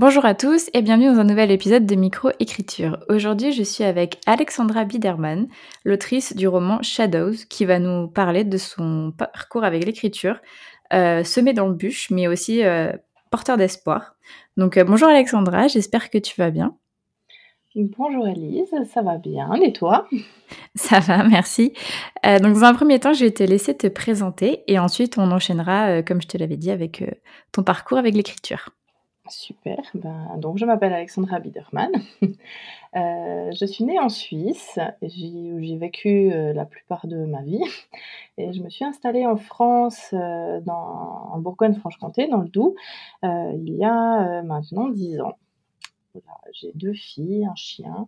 Bonjour 0.00 0.24
à 0.26 0.36
tous 0.36 0.70
et 0.74 0.82
bienvenue 0.82 1.08
dans 1.08 1.18
un 1.18 1.24
nouvel 1.24 1.50
épisode 1.50 1.84
de 1.84 1.96
Micro-Écriture. 1.96 3.00
Aujourd'hui, 3.08 3.50
je 3.50 3.64
suis 3.64 3.82
avec 3.82 4.20
Alexandra 4.26 4.84
Biderman, 4.84 5.48
l'autrice 5.84 6.36
du 6.36 6.46
roman 6.46 6.80
Shadows, 6.82 7.34
qui 7.50 7.64
va 7.64 7.80
nous 7.80 8.06
parler 8.06 8.44
de 8.44 8.58
son 8.58 9.10
parcours 9.10 9.64
avec 9.64 9.84
l'écriture, 9.84 10.38
euh, 10.92 11.24
semé 11.24 11.52
dans 11.52 11.66
le 11.66 11.74
bûche, 11.74 12.10
mais 12.10 12.28
aussi 12.28 12.62
euh, 12.62 12.92
porteur 13.32 13.56
d'espoir. 13.56 14.14
Donc 14.56 14.76
euh, 14.76 14.84
bonjour 14.84 15.08
Alexandra, 15.08 15.66
j'espère 15.66 16.10
que 16.10 16.18
tu 16.18 16.40
vas 16.40 16.52
bien. 16.52 16.76
Bonjour 17.74 18.28
Elise, 18.28 18.72
ça 18.94 19.02
va 19.02 19.16
bien 19.16 19.52
et 19.54 19.72
toi? 19.72 20.06
Ça 20.76 21.00
va, 21.00 21.24
merci. 21.24 21.72
donc 22.24 22.54
dans 22.54 22.64
un 22.64 22.74
premier 22.74 23.00
temps, 23.00 23.14
je 23.14 23.24
vais 23.24 23.32
te 23.32 23.42
laisser 23.42 23.76
te 23.76 23.88
présenter 23.88 24.62
et 24.68 24.78
ensuite 24.78 25.18
on 25.18 25.32
enchaînera, 25.32 26.04
comme 26.04 26.22
je 26.22 26.28
te 26.28 26.38
l'avais 26.38 26.56
dit, 26.56 26.70
avec 26.70 27.02
ton 27.50 27.64
parcours 27.64 27.98
avec 27.98 28.14
l'écriture. 28.14 28.70
Super. 29.28 29.78
Ben, 29.94 30.36
donc, 30.38 30.58
je 30.58 30.64
m'appelle 30.64 30.92
Alexandra 30.92 31.40
Biederman. 31.40 31.92
Euh, 32.96 33.50
je 33.52 33.66
suis 33.66 33.84
née 33.84 33.98
en 34.00 34.08
Suisse, 34.08 34.78
où 35.02 35.08
j'ai 35.60 35.76
vécu 35.76 36.32
euh, 36.32 36.54
la 36.54 36.64
plupart 36.64 37.06
de 37.06 37.26
ma 37.26 37.42
vie. 37.42 37.62
Et 38.38 38.54
je 38.54 38.62
me 38.62 38.70
suis 38.70 38.86
installée 38.86 39.26
en 39.26 39.36
France, 39.36 40.08
euh, 40.14 40.58
dans, 40.62 41.28
en 41.30 41.38
Bourgogne-Franche-Comté, 41.38 42.28
dans 42.28 42.38
le 42.38 42.48
Doubs, 42.48 42.74
il 43.22 43.76
y 43.76 43.84
a 43.84 44.42
maintenant 44.42 44.88
dix 44.88 45.20
ans. 45.20 45.36
j'ai 46.54 46.72
deux 46.76 46.94
filles, 46.94 47.44
un 47.44 47.54
chien, 47.54 48.06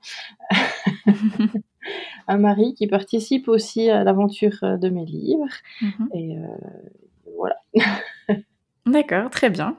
un 2.27 2.39
mari 2.39 2.73
qui 2.73 2.86
participe 2.86 3.48
aussi 3.48 3.91
à 3.91 4.02
l'aventure 4.02 4.58
de 4.62 4.89
mes 4.89 5.05
livres. 5.05 5.52
Mhm. 5.83 6.08
Et 6.14 6.36
voilà. 7.36 7.56
D'accord, 8.91 9.30
très 9.30 9.50
bien. 9.50 9.77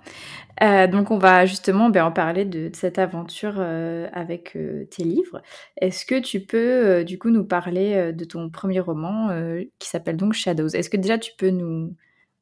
Euh, 0.63 0.87
donc 0.87 1.11
on 1.11 1.17
va 1.17 1.45
justement 1.45 1.89
ben, 1.89 2.05
en 2.05 2.11
parler 2.11 2.45
de, 2.45 2.69
cette 2.73 2.99
aventure 2.99 3.55
euh, 3.57 4.07
avec 4.13 4.55
euh, 4.55 4.85
tes 4.85 5.03
livres. 5.03 5.41
Est-ce 5.77 6.05
que 6.05 6.19
tu 6.19 6.39
peux 6.39 7.03
du 7.03 7.17
coup 7.17 7.29
nous 7.29 7.45
parler 7.45 8.13
de 8.13 8.25
ton 8.25 8.49
premier 8.49 8.79
roman 8.79 9.29
qui 9.79 9.89
s'appelle 9.89 10.17
donc 10.17 10.33
Shadows? 10.33 10.69
Est-ce 10.69 10.89
que 10.89 10.97
déjà 10.97 11.17
tu 11.17 11.31
peux 11.37 11.49
nous, 11.49 11.95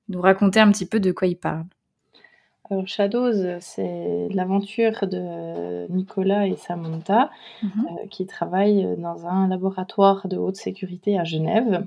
nous 0.10 0.22
raconter 0.22 0.60
un 0.60 0.72
petit 0.72 0.86
peu 0.86 1.00
de 1.00 1.12
quoi 1.12 1.28
il 1.28 1.38
parle? 1.38 1.66
Alors 2.70 2.88
Shadows, 2.88 3.60
c'est 3.62 4.28
l'aventure 4.30 5.08
de 5.08 5.92
Nicolas 5.92 6.46
et 6.46 6.56
Samantha 6.56 7.32
mmh 7.64 7.70
qui 8.12 8.26
travaillent 8.26 8.96
dans 8.98 9.28
un 9.28 9.48
laboratoire 9.48 10.28
de 10.28 10.38
haute 10.38 10.56
sécurité 10.56 11.20
à 11.20 11.24
Genève. 11.24 11.86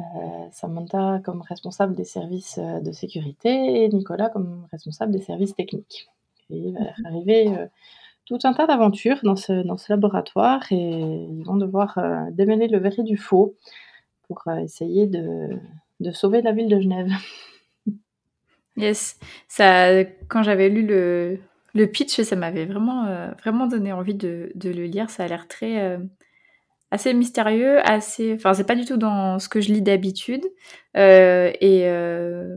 Euh, 0.00 0.48
Samantha 0.50 1.20
comme 1.24 1.42
responsable 1.42 1.94
des 1.94 2.04
services 2.04 2.58
euh, 2.58 2.80
de 2.80 2.90
sécurité 2.90 3.84
et 3.84 3.88
Nicolas 3.88 4.28
comme 4.28 4.66
responsable 4.72 5.12
des 5.12 5.20
services 5.20 5.54
techniques. 5.54 6.08
Et 6.50 6.56
il 6.56 6.74
va 6.74 6.80
mhm. 6.80 7.06
arriver 7.06 7.48
euh, 7.56 7.66
tout 8.26 8.38
un 8.42 8.54
tas 8.54 8.66
d'aventures 8.66 9.20
dans 9.22 9.36
ce, 9.36 9.64
dans 9.64 9.76
ce 9.76 9.92
laboratoire 9.92 10.64
et 10.72 10.74
ils 10.76 11.44
vont 11.44 11.56
devoir 11.56 11.98
démêler 12.32 12.66
le 12.66 12.78
vrai 12.78 13.04
du 13.04 13.16
faux 13.16 13.54
pour 14.26 14.42
essayer 14.50 15.06
de, 15.06 15.58
de, 16.00 16.10
sauver 16.10 16.42
la 16.42 16.52
ville 16.52 16.68
de 16.68 16.80
Genève. 16.80 17.10
Yes, 18.76 19.20
ça, 19.46 20.02
quand 20.26 20.42
j'avais 20.42 20.68
lu 20.68 20.84
le, 20.84 21.38
le 21.74 21.86
pitch, 21.86 22.20
ça 22.22 22.34
m'avait 22.34 22.64
vraiment, 22.64 23.06
vraiment 23.40 23.68
donné 23.68 23.92
envie 23.92 24.16
de, 24.16 24.50
de, 24.56 24.68
le 24.68 24.86
lire. 24.86 25.10
Ça 25.10 25.22
a 25.22 25.28
l'air 25.28 25.46
très, 25.46 25.96
assez 26.94 27.12
mystérieux, 27.12 27.78
assez. 27.86 28.34
Enfin, 28.34 28.54
c'est 28.54 28.64
pas 28.64 28.76
du 28.76 28.84
tout 28.84 28.96
dans 28.96 29.40
ce 29.40 29.48
que 29.48 29.60
je 29.60 29.72
lis 29.72 29.82
d'habitude. 29.82 30.44
Euh, 30.96 31.50
et, 31.60 31.88
euh, 31.88 32.56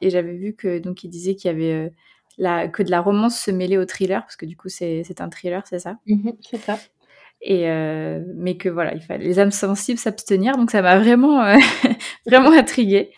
et 0.00 0.10
j'avais 0.10 0.34
vu 0.34 0.54
que 0.54 0.80
donc 0.80 1.04
il 1.04 1.08
disait 1.08 1.36
qu'il 1.36 1.52
y 1.52 1.54
avait 1.54 1.72
euh, 1.72 1.88
la, 2.36 2.66
que 2.66 2.82
de 2.82 2.90
la 2.90 3.00
romance 3.00 3.38
se 3.38 3.52
mêlait 3.52 3.78
au 3.78 3.84
thriller, 3.84 4.22
parce 4.22 4.34
que 4.34 4.44
du 4.44 4.56
coup 4.56 4.68
c'est 4.68 5.20
un 5.20 5.28
thriller, 5.28 5.62
c'est 5.68 5.78
ça? 5.78 5.98
Mmh 6.06 6.30
C'est 6.40 6.58
ça. 6.58 6.78
Et 7.40 7.68
mais 8.34 8.56
que 8.56 8.70
voilà, 8.70 8.94
il 8.94 9.02
fallait 9.02 9.24
les 9.24 9.38
âmes 9.38 9.50
sensibles 9.50 9.98
s'abstenir, 9.98 10.56
donc 10.56 10.70
ça 10.70 10.82
m'a 10.82 10.98
vraiment 10.98 11.44
vraiment 12.26 12.50
intriguée. 12.50 13.10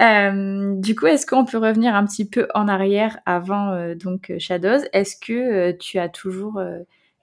du 0.00 0.94
coup, 0.96 1.06
est-ce 1.06 1.26
qu'on 1.26 1.44
peut 1.44 1.58
revenir 1.58 1.94
un 1.94 2.04
petit 2.04 2.28
peu 2.28 2.48
en 2.54 2.66
arrière 2.66 3.20
avant 3.24 3.94
donc 3.94 4.32
Shadows? 4.38 4.84
Est-ce 4.92 5.16
que 5.16 5.70
tu 5.72 5.98
as 5.98 6.08
toujours 6.08 6.60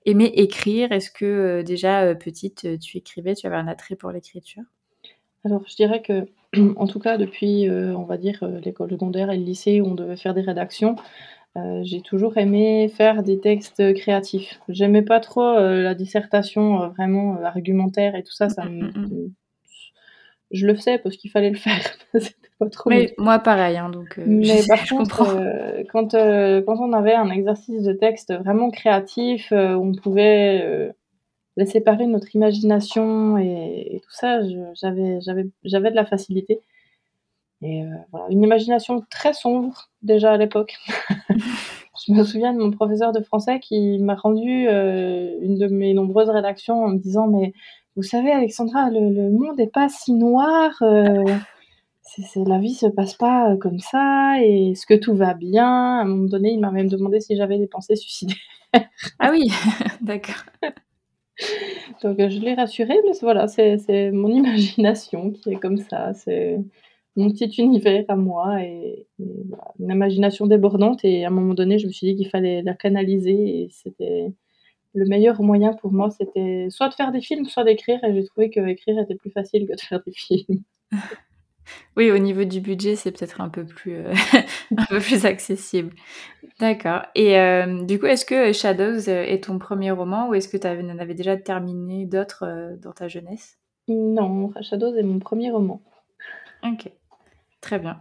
Aimer 0.09 0.31
écrire? 0.35 0.91
Est-ce 0.91 1.11
que 1.11 1.25
euh, 1.25 1.63
déjà 1.63 2.01
euh, 2.01 2.15
petite, 2.15 2.65
euh, 2.65 2.77
tu 2.79 2.97
écrivais, 2.97 3.35
tu 3.35 3.45
avais 3.45 3.57
un 3.57 3.67
attrait 3.67 3.95
pour 3.95 4.11
l'écriture? 4.11 4.63
Alors 5.45 5.63
je 5.67 5.75
dirais 5.75 6.01
que, 6.01 6.25
en 6.77 6.87
tout 6.87 6.99
cas 6.99 7.17
depuis, 7.17 7.69
on 7.69 8.05
va 8.05 8.17
dire, 8.17 8.43
l'école 8.63 8.89
secondaire 8.89 9.29
et 9.29 9.37
le 9.37 9.43
lycée 9.43 9.81
où 9.81 9.85
on 9.85 9.95
devait 9.95 10.17
faire 10.17 10.33
des 10.33 10.41
rédactions, 10.41 10.95
j'ai 11.83 12.01
toujours 12.01 12.37
aimé 12.37 12.89
faire 12.89 13.21
des 13.21 13.39
textes 13.39 13.93
créatifs. 13.93 14.59
J'aimais 14.69 15.01
pas 15.01 15.19
trop 15.19 15.59
la 15.59 15.93
dissertation 15.93 16.89
vraiment 16.89 17.37
argumentaire 17.43 18.15
et 18.15 18.23
tout 18.23 18.31
ça, 18.31 18.49
ça 18.49 18.65
mmh, 18.65 18.79
mmh, 18.79 19.01
mmh 19.01 19.31
je 20.51 20.65
le 20.65 20.75
faisais 20.75 20.97
parce 20.97 21.15
qu'il 21.15 21.29
fallait 21.29 21.51
le 21.51 21.57
faire. 21.57 21.97
C'était 22.59 22.65
pas 22.65 22.69
trop. 22.69 22.89
Mais 22.89 23.13
moi, 23.17 23.39
pareil. 23.39 23.77
Hein, 23.77 23.89
donc, 23.89 24.17
euh, 24.17 24.23
mais 24.27 24.61
par 24.67 24.85
contre, 24.87 25.21
euh, 25.21 25.83
quand, 25.91 26.13
euh, 26.13 26.61
quand 26.65 26.79
on 26.79 26.93
avait 26.93 27.15
un 27.15 27.29
exercice 27.29 27.83
de 27.83 27.93
texte 27.93 28.33
vraiment 28.33 28.69
créatif, 28.69 29.51
où 29.51 29.55
on 29.55 29.93
pouvait 29.93 30.93
laisser 31.57 31.81
parler 31.81 32.05
notre 32.07 32.35
imagination 32.35 33.37
et, 33.37 34.01
tout 34.03 34.11
ça, 34.11 34.41
j'avais, 34.73 35.43
de 35.43 35.95
la 35.95 36.05
facilité. 36.05 36.61
Et 37.61 37.83
voilà, 38.11 38.27
une 38.29 38.43
imagination 38.43 39.03
très 39.09 39.33
sombre 39.33 39.89
déjà 40.01 40.31
à 40.31 40.37
l'époque. 40.37 40.77
je 42.07 42.13
me 42.13 42.23
souviens 42.23 42.53
de 42.53 42.59
mon 42.59 42.71
professeur 42.71 43.11
de 43.11 43.19
français 43.19 43.59
qui 43.59 43.99
m'a 43.99 44.15
rendu 44.15 44.67
une 44.69 45.57
de 45.57 45.67
mes 45.67 45.93
nombreuses 45.93 46.29
rédactions 46.29 46.85
en 46.85 46.87
me 46.89 46.97
disant 46.97 47.27
mais 47.27 47.53
vous 47.97 48.03
savez, 48.03 48.31
Alexandra, 48.31 48.89
le, 48.89 49.29
monde 49.29 49.57
n'est 49.57 49.67
pas 49.67 49.89
si 49.89 50.13
noir. 50.13 50.81
C'est, 52.15 52.43
la 52.43 52.57
vie 52.57 52.73
se 52.73 52.87
passe 52.87 53.13
pas 53.13 53.51
euh, 53.51 53.57
comme 53.57 53.79
ça. 53.79 54.35
Et 54.41 54.71
est-ce 54.71 54.85
que 54.85 54.95
tout 54.95 55.15
va 55.15 55.33
bien? 55.33 55.67
À 55.67 56.01
un 56.01 56.05
moment 56.05 56.25
donné, 56.25 56.51
il 56.51 56.59
m'a 56.59 56.71
même 56.71 56.87
demandé 56.89 57.19
si 57.19 57.35
j'avais 57.35 57.59
des 57.59 57.67
pensées 57.67 57.95
suicidaires. 57.95 58.37
ah 59.19 59.29
oui, 59.31 59.51
d'accord. 60.01 60.43
Donc 62.03 62.17
je 62.17 62.39
l'ai 62.39 62.53
rassuré, 62.53 62.95
mais 63.05 63.11
voilà, 63.21 63.47
c'est, 63.47 64.11
mon 64.11 64.29
imagination 64.29 65.31
qui 65.31 65.51
est 65.51 65.59
comme 65.59 65.77
ça. 65.77 66.13
C'est 66.13 66.57
mon 67.15 67.29
petit 67.29 67.61
univers 67.61 68.05
à 68.07 68.15
moi 68.15 68.63
et, 68.63 69.07
une 69.19 69.91
imagination 69.91 70.47
débordante. 70.47 71.05
Et 71.05 71.25
à 71.25 71.27
un 71.27 71.31
moment 71.31 71.53
donné, 71.53 71.79
je 71.79 71.87
me 71.87 71.91
suis 71.91 72.07
dit 72.07 72.15
qu'il 72.15 72.29
fallait 72.29 72.61
la 72.63 72.73
canaliser 72.73 73.63
et 73.63 73.69
c'était 73.71 74.33
le 74.93 75.05
meilleur 75.05 75.41
moyen 75.43 75.73
pour 75.73 75.91
moi, 75.91 76.09
c'était 76.09 76.67
soit 76.71 76.89
de 76.89 76.95
faire 76.95 77.11
des 77.11 77.21
films, 77.21 77.45
soit 77.45 77.63
d'écrire. 77.63 78.03
Et 78.03 78.13
j'ai 78.13 78.25
trouvé 78.25 78.49
que 78.49 78.59
écrire 78.67 78.99
était 78.99 79.15
plus 79.15 79.31
facile 79.31 79.67
que 79.67 79.75
de 79.75 79.81
faire 79.81 80.01
des 80.03 80.11
films. 80.11 80.63
Oui, 81.97 82.11
au 82.11 82.17
niveau 82.17 82.43
du 82.43 82.61
budget, 82.61 82.95
c'est 82.95 83.11
peut-être 83.11 83.41
un 83.41 83.49
peu 83.49 83.65
plus 83.65 83.95
euh, 83.95 84.13
un 84.77 84.85
peu 84.85 84.99
plus 84.99 85.25
accessible. 85.25 85.93
D'accord. 86.59 87.01
Et 87.15 87.37
euh, 87.37 87.83
du 87.83 87.99
coup, 87.99 88.05
est-ce 88.05 88.25
que 88.25 88.53
Shadows 88.53 89.09
euh, 89.09 89.23
est 89.23 89.43
ton 89.45 89.59
premier 89.59 89.91
roman 89.91 90.29
ou 90.29 90.33
est-ce 90.33 90.47
que 90.47 90.57
tu 90.57 90.67
en 90.67 90.99
avais 90.99 91.13
déjà 91.13 91.37
terminé 91.37 92.05
d'autres 92.05 92.77
dans 92.81 92.91
ta 92.91 93.07
jeunesse? 93.07 93.57
Non, 93.87 94.51
Shadows 94.61 94.95
est 94.95 95.03
mon 95.03 95.19
premier 95.19 95.51
roman. 95.51 95.81
Ok. 96.63 96.91
Très 97.61 97.79
bien. 97.79 97.99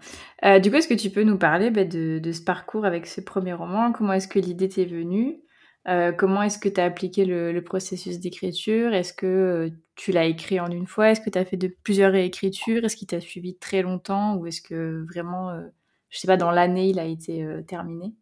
du 0.60 0.70
coup, 0.70 0.76
est-ce 0.76 0.86
que 0.86 0.94
tu 0.94 1.10
peux 1.10 1.24
nous 1.24 1.38
parler 1.38 1.70
bah, 1.70 1.84
de, 1.84 2.20
de, 2.20 2.32
ce 2.32 2.42
parcours 2.42 2.84
avec 2.84 3.06
ce 3.06 3.20
premier 3.20 3.54
roman? 3.54 3.90
Comment 3.90 4.12
est-ce 4.12 4.28
que 4.28 4.38
l'idée 4.38 4.68
t'est 4.68 4.84
venue? 4.84 5.40
Euh, 5.88 6.12
comment 6.12 6.42
est-ce 6.42 6.58
que 6.58 6.68
tu 6.68 6.80
as 6.80 6.84
appliqué 6.84 7.24
le, 7.24 7.58
processus 7.62 8.20
d'écriture? 8.20 8.92
Est-ce 8.92 9.14
que 9.14 9.26
euh, 9.26 9.70
tu 9.96 10.12
l'as 10.12 10.26
écrit 10.26 10.60
en 10.60 10.70
une 10.70 10.86
fois? 10.86 11.10
Est-ce 11.10 11.20
que 11.20 11.30
tu 11.30 11.38
as 11.38 11.44
fait 11.46 11.56
de 11.56 11.68
plusieurs 11.82 12.12
réécritures? 12.12 12.84
Est-ce 12.84 12.96
qu'il 12.96 13.08
t'a 13.08 13.20
suivi 13.20 13.56
très 13.56 13.80
longtemps? 13.80 14.36
Ou 14.36 14.46
est-ce 14.46 14.60
que 14.60 15.04
vraiment, 15.10 15.50
je 15.54 15.60
euh, 15.60 15.68
je 16.10 16.18
sais 16.18 16.26
pas, 16.26 16.36
dans 16.36 16.50
l'année, 16.50 16.90
il 16.90 16.98
a 16.98 17.04
été 17.04 17.46
terminé? 17.66 18.12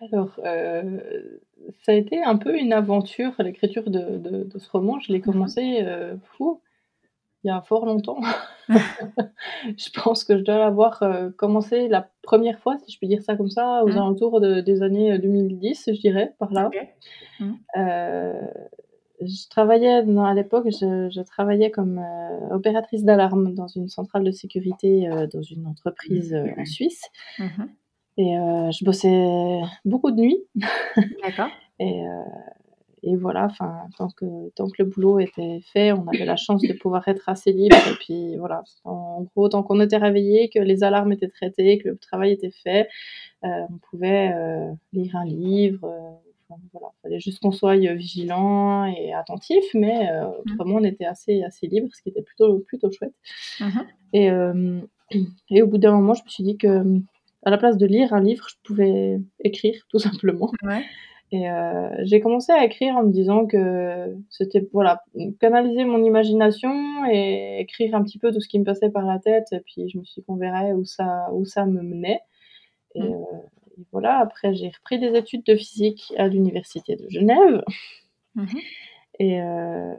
Alors, 0.00 0.34
ça 0.36 1.92
a 1.92 1.94
été 1.94 2.22
un 2.22 2.36
peu 2.36 2.56
une 2.56 2.72
aventure, 2.72 3.32
l'écriture 3.38 3.88
de, 3.88 4.18
de, 4.18 4.58
ce 4.58 4.70
roman. 4.70 4.98
Je 4.98 5.12
l'ai 5.12 5.20
commencé 5.20 5.84
fou 6.36 6.60
il 7.44 7.48
y 7.48 7.50
a 7.50 7.60
fort 7.60 7.86
longtemps. 7.86 8.20
je 8.68 10.00
pense 10.00 10.24
que 10.24 10.38
je 10.38 10.42
dois 10.42 10.58
l'avoir 10.58 11.02
euh, 11.02 11.30
commencé 11.30 11.88
la 11.88 12.08
première 12.22 12.58
fois, 12.60 12.76
si 12.78 12.92
je 12.92 12.98
puis 12.98 13.08
dire 13.08 13.22
ça 13.22 13.36
comme 13.36 13.50
ça, 13.50 13.82
aux 13.84 13.88
mmh. 13.88 13.92
alentours 13.92 14.40
des 14.40 14.82
années 14.82 15.18
2010, 15.18 15.90
je 15.92 16.00
dirais, 16.00 16.34
par 16.38 16.52
là. 16.52 16.70
Mmh. 17.40 17.52
Euh, 17.76 18.40
je 19.20 19.48
travaillais 19.48 20.04
à 20.18 20.34
l'époque, 20.34 20.66
je, 20.68 21.22
travaillais 21.22 21.70
comme 21.70 21.98
euh, 21.98 22.54
opératrice 22.54 23.04
d'alarme 23.04 23.54
dans 23.54 23.68
une 23.68 23.88
centrale 23.88 24.24
de 24.24 24.32
sécurité 24.32 25.08
dans 25.32 25.42
une 25.42 25.66
entreprise 25.66 26.34
en 26.34 26.64
Suisse. 26.64 27.02
Et 28.18 28.34
je 28.34 28.84
bossais 28.84 29.60
beaucoup 29.84 30.10
de 30.10 30.20
nuit. 30.20 30.38
D'accord. 31.22 31.48
et, 31.78 32.04
et 33.04 33.16
voilà, 33.16 33.46
enfin, 33.46 33.80
tant 33.98 34.08
que, 34.08 34.50
tant 34.50 34.68
que 34.68 34.80
le 34.80 34.84
boulot 34.84 35.18
était 35.18 35.60
fait, 35.72 35.92
on 35.92 36.06
avait 36.06 36.24
la 36.24 36.36
chance 36.36 36.62
de 36.62 36.72
pouvoir 36.72 37.06
être 37.08 37.28
assez 37.28 37.52
libre. 37.52 37.76
Et 37.90 37.94
puis 37.94 38.36
voilà, 38.36 38.62
en 38.84 39.22
gros, 39.22 39.48
tant 39.48 39.64
qu'on 39.64 39.80
était 39.80 39.96
réveillé, 39.96 40.48
que 40.50 40.60
les 40.60 40.84
alarmes 40.84 41.10
étaient 41.10 41.28
traitées, 41.28 41.78
que 41.78 41.88
le 41.88 41.96
travail 41.96 42.32
était 42.32 42.52
fait, 42.52 42.88
euh, 43.44 43.48
on 43.70 43.78
pouvait 43.90 44.32
euh, 44.34 44.70
lire 44.92 45.16
un 45.16 45.24
livre. 45.24 45.84
Euh, 45.84 46.54
voilà, 46.72 46.88
il 46.92 47.02
fallait 47.02 47.20
juste 47.20 47.40
qu'on 47.40 47.50
soit 47.50 47.76
vigilant 47.76 48.84
et 48.84 49.12
attentif, 49.14 49.64
mais 49.74 50.04
mmh. 50.04 50.52
autrement, 50.52 50.76
on 50.76 50.84
était 50.84 51.06
assez, 51.06 51.42
assez 51.42 51.66
libre, 51.66 51.88
ce 51.92 52.02
qui 52.02 52.10
était 52.10 52.22
plutôt, 52.22 52.58
plutôt 52.60 52.90
chouette. 52.90 53.14
Mmh 53.60 53.80
et, 54.14 54.28
et 55.48 55.62
au 55.62 55.66
bout 55.66 55.78
d'un 55.78 55.92
moment, 55.92 56.12
je 56.12 56.22
me 56.22 56.28
suis 56.28 56.44
dit 56.44 56.58
que 56.58 57.00
à 57.44 57.50
la 57.50 57.56
place 57.56 57.78
de 57.78 57.86
lire 57.86 58.12
un 58.12 58.20
livre, 58.20 58.46
je 58.48 58.56
pouvais 58.62 59.18
écrire, 59.40 59.74
tout 59.88 59.98
simplement. 59.98 60.52
Ouais. 60.62 60.84
Et 61.32 61.50
euh, 61.50 61.88
j'ai 62.04 62.20
commencé 62.20 62.52
à 62.52 62.62
écrire 62.62 62.94
en 62.94 63.04
me 63.04 63.10
disant 63.10 63.46
que 63.46 64.14
c'était 64.28 64.68
voilà 64.72 65.02
canaliser 65.40 65.86
mon 65.86 66.04
imagination 66.04 66.70
et 67.10 67.58
écrire 67.60 67.94
un 67.94 68.02
petit 68.02 68.18
peu 68.18 68.30
tout 68.30 68.40
ce 68.40 68.48
qui 68.48 68.58
me 68.58 68.64
passait 68.64 68.90
par 68.90 69.06
la 69.06 69.18
tête. 69.18 69.48
Et 69.52 69.60
puis 69.60 69.88
je 69.88 69.98
me 69.98 70.04
suis 70.04 70.20
dit 70.20 70.26
qu'on 70.26 70.36
verrait 70.36 70.74
où 70.74 70.84
ça 70.84 71.28
où 71.32 71.46
ça 71.46 71.64
me 71.64 71.80
menait. 71.80 72.20
Et, 72.94 73.00
mmh. 73.00 73.14
euh, 73.14 73.78
et 73.78 73.86
voilà. 73.92 74.18
Après 74.18 74.54
j'ai 74.54 74.68
repris 74.68 74.98
des 74.98 75.16
études 75.16 75.44
de 75.44 75.56
physique 75.56 76.12
à 76.18 76.28
l'université 76.28 76.96
de 76.96 77.08
Genève. 77.08 77.62
Mmh 78.34 78.46
et 79.22 79.40
euh, 79.40 79.94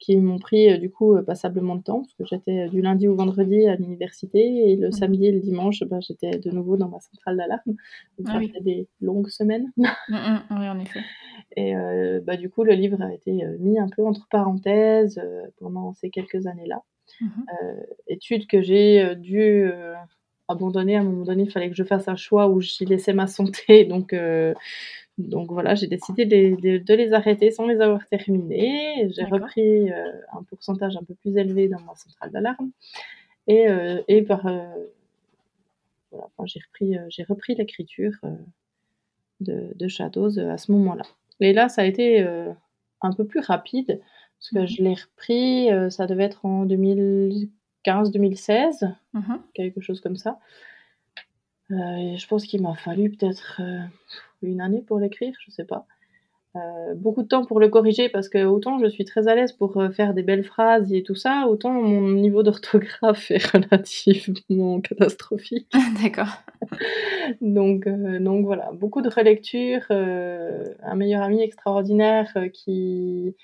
qui 0.00 0.16
m'ont 0.16 0.40
pris 0.40 0.68
euh, 0.68 0.78
du 0.78 0.90
coup 0.90 1.14
euh, 1.14 1.22
passablement 1.22 1.76
de 1.76 1.82
temps 1.82 2.00
parce 2.00 2.14
que 2.14 2.24
j'étais 2.26 2.68
du 2.68 2.82
lundi 2.82 3.06
au 3.06 3.14
vendredi 3.14 3.68
à 3.68 3.76
l'université 3.76 4.40
et 4.72 4.74
le 4.74 4.88
mmh. 4.88 4.92
samedi 4.92 5.26
et 5.26 5.32
le 5.32 5.38
dimanche 5.38 5.84
bah, 5.84 6.00
j'étais 6.00 6.38
de 6.38 6.50
nouveau 6.50 6.76
dans 6.76 6.88
ma 6.88 6.98
centrale 6.98 7.36
d'alarme. 7.36 7.76
Donc 8.18 8.26
ah 8.28 8.40
ça 8.52 8.60
des 8.60 8.88
longues 9.00 9.28
semaines. 9.28 9.70
Mmh, 10.08 10.16
mmh, 10.16 10.40
oui 10.50 10.68
en 10.68 10.78
effet. 10.80 11.00
Et 11.56 11.74
bah, 12.26 12.36
du 12.36 12.50
coup 12.50 12.64
le 12.64 12.72
livre 12.72 13.00
a 13.00 13.12
été 13.14 13.32
mis 13.60 13.78
un 13.78 13.88
peu 13.88 14.04
entre 14.04 14.26
parenthèses 14.28 15.20
pendant 15.58 15.94
ces 15.94 16.10
quelques 16.10 16.46
années 16.46 16.66
là 16.66 16.82
études 18.08 18.46
que 18.46 18.60
j'ai 18.60 19.14
dû 19.16 19.70
abandonner. 20.48 20.96
À 20.96 21.00
un 21.00 21.04
moment 21.04 21.24
donné 21.24 21.44
il 21.44 21.50
fallait 21.50 21.70
que 21.70 21.76
je 21.76 21.84
fasse 21.84 22.08
un 22.08 22.16
choix 22.16 22.48
où 22.48 22.60
j'y 22.60 22.84
laissais 22.84 23.12
ma 23.12 23.26
santé. 23.26 23.84
Donc 23.84 24.14
donc 25.16 25.52
voilà, 25.52 25.76
j'ai 25.76 25.86
décidé 25.86 26.26
de, 26.26 26.94
les 26.94 27.12
arrêter 27.12 27.52
sans 27.52 27.66
les 27.66 27.80
avoir 27.80 28.04
terminés. 28.08 29.08
J'ai 29.14 29.24
repris 29.24 29.92
euh, 29.92 30.12
un 30.32 30.42
pourcentage 30.42 30.96
un 30.96 31.04
peu 31.04 31.14
plus 31.14 31.36
élevé 31.36 31.68
dans 31.68 31.78
ma 31.80 31.94
centrale 31.94 32.32
d'alarme. 32.32 32.72
Et, 33.46 33.68
euh, 33.68 34.02
et 34.08 34.22
par, 34.22 34.44
euh, 34.46 34.66
voilà, 36.10 36.28
j'ai 36.44 36.58
repris, 36.60 36.96
j'ai 37.10 37.22
repris 37.22 37.54
l'écriture 37.54 38.14
de, 39.40 39.72
de, 39.76 39.88
Shadows 39.88 40.38
à 40.38 40.58
ce 40.58 40.72
moment-là. 40.72 41.04
Et 41.40 41.52
là, 41.52 41.68
ça 41.68 41.82
a 41.82 41.84
été 41.84 42.26
un 43.00 43.12
peu 43.12 43.24
plus 43.24 43.40
rapide, 43.40 44.00
parce 44.38 44.50
que 44.50 44.58
mhm. 44.60 44.66
je 44.66 44.82
l'ai 44.82 44.94
repris, 44.94 45.68
ça 45.90 46.06
devait 46.06 46.24
être 46.24 46.44
en 46.44 46.66
2015-2016, 46.66 48.92
mhm. 49.12 49.40
quelque 49.52 49.80
chose 49.80 50.00
comme 50.00 50.16
ça. 50.16 50.40
et 51.70 52.16
je 52.16 52.26
pense 52.26 52.46
qu'il 52.46 52.62
m'a 52.62 52.74
fallu 52.74 53.10
peut-être 53.10 53.60
une 54.46 54.60
année 54.60 54.82
pour 54.82 54.98
l'écrire, 54.98 55.34
je 55.44 55.50
sais 55.50 55.64
pas. 55.64 55.86
Euh, 56.56 56.94
beaucoup 56.94 57.24
de 57.24 57.26
temps 57.26 57.44
pour 57.44 57.58
le 57.58 57.68
corriger 57.68 58.08
parce 58.08 58.28
que 58.28 58.44
autant 58.44 58.78
je 58.78 58.86
suis 58.86 59.04
très 59.04 59.26
à 59.26 59.34
l'aise 59.34 59.52
pour 59.52 59.76
euh, 59.76 59.90
faire 59.90 60.14
des 60.14 60.22
belles 60.22 60.44
phrases 60.44 60.92
et 60.92 61.02
tout 61.02 61.16
ça, 61.16 61.48
autant 61.48 61.72
mon 61.72 62.12
niveau 62.12 62.44
d'orthographe 62.44 63.32
est 63.32 63.44
relativement 63.52 64.80
catastrophique. 64.80 65.66
D'accord. 66.00 66.44
donc, 67.40 67.88
euh, 67.88 68.20
donc 68.20 68.44
voilà, 68.44 68.70
beaucoup 68.72 69.02
de 69.02 69.08
relecture, 69.08 69.82
un 69.90 70.94
meilleur 70.94 71.22
ami 71.22 71.42
extraordinaire 71.42 72.32
qui 72.52 73.34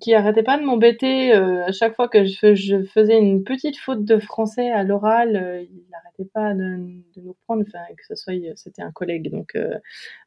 qui 0.00 0.14
arrêtait 0.14 0.42
pas 0.42 0.58
de 0.58 0.64
m'embêter 0.64 1.32
euh, 1.34 1.64
à 1.64 1.72
chaque 1.72 1.94
fois 1.94 2.08
que 2.08 2.24
je, 2.24 2.54
je, 2.54 2.82
faisais 2.84 3.18
une 3.18 3.44
petite 3.44 3.76
faute 3.78 4.04
de 4.04 4.18
français 4.18 4.70
à 4.70 4.82
l'oral, 4.82 5.36
euh, 5.36 5.62
il 5.62 5.84
n'arrêtait 5.90 6.28
pas 6.32 6.54
de, 6.54 6.78
de, 7.14 7.20
nous 7.22 7.36
prendre, 7.44 7.62
enfin 7.66 7.84
que 7.96 8.04
ce 8.06 8.16
soit, 8.16 8.34
c'était 8.56 8.82
un 8.82 8.90
collègue, 8.90 9.30
donc 9.30 9.54
euh, 9.54 9.78